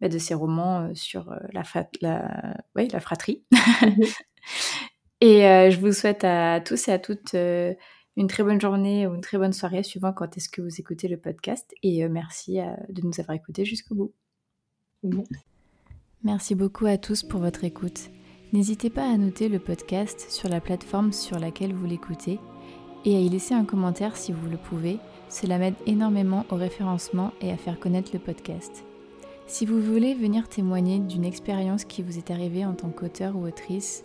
ben, 0.00 0.10
de 0.10 0.18
ces 0.18 0.34
romans 0.34 0.94
sur 0.94 1.34
la, 1.52 1.62
la, 2.02 2.54
la 2.74 3.00
fratrie. 3.00 3.44
et 5.20 5.70
je 5.70 5.80
vous 5.80 5.92
souhaite 5.92 6.24
à 6.24 6.60
tous 6.60 6.88
et 6.88 6.92
à 6.92 6.98
toutes 6.98 7.34
une 7.34 8.26
très 8.26 8.42
bonne 8.42 8.60
journée 8.60 9.06
ou 9.06 9.14
une 9.14 9.20
très 9.20 9.38
bonne 9.38 9.52
soirée, 9.52 9.82
suivant 9.82 10.12
quand 10.12 10.36
est-ce 10.36 10.48
que 10.48 10.60
vous 10.60 10.80
écoutez 10.80 11.08
le 11.08 11.16
podcast. 11.16 11.72
Et 11.82 12.06
merci 12.08 12.58
de 12.88 13.02
nous 13.02 13.20
avoir 13.20 13.36
écoutés 13.36 13.64
jusqu'au 13.64 13.94
bout. 15.02 15.24
Merci 16.24 16.54
beaucoup 16.54 16.86
à 16.86 16.98
tous 16.98 17.22
pour 17.22 17.40
votre 17.40 17.64
écoute. 17.64 18.10
N'hésitez 18.52 18.90
pas 18.90 19.08
à 19.08 19.16
noter 19.16 19.48
le 19.48 19.58
podcast 19.58 20.26
sur 20.30 20.48
la 20.48 20.60
plateforme 20.60 21.12
sur 21.12 21.38
laquelle 21.38 21.74
vous 21.74 21.86
l'écoutez 21.86 22.40
et 23.04 23.14
à 23.14 23.20
y 23.20 23.28
laisser 23.28 23.54
un 23.54 23.64
commentaire 23.64 24.16
si 24.16 24.32
vous 24.32 24.48
le 24.50 24.56
pouvez. 24.56 24.98
Cela 25.28 25.58
m'aide 25.58 25.74
énormément 25.86 26.44
au 26.50 26.56
référencement 26.56 27.32
et 27.40 27.52
à 27.52 27.56
faire 27.56 27.78
connaître 27.78 28.10
le 28.14 28.18
podcast. 28.18 28.84
Si 29.46 29.64
vous 29.64 29.80
voulez 29.80 30.14
venir 30.14 30.48
témoigner 30.48 30.98
d'une 30.98 31.24
expérience 31.24 31.84
qui 31.84 32.02
vous 32.02 32.18
est 32.18 32.30
arrivée 32.30 32.64
en 32.64 32.74
tant 32.74 32.90
qu'auteur 32.90 33.36
ou 33.36 33.46
autrice, 33.46 34.04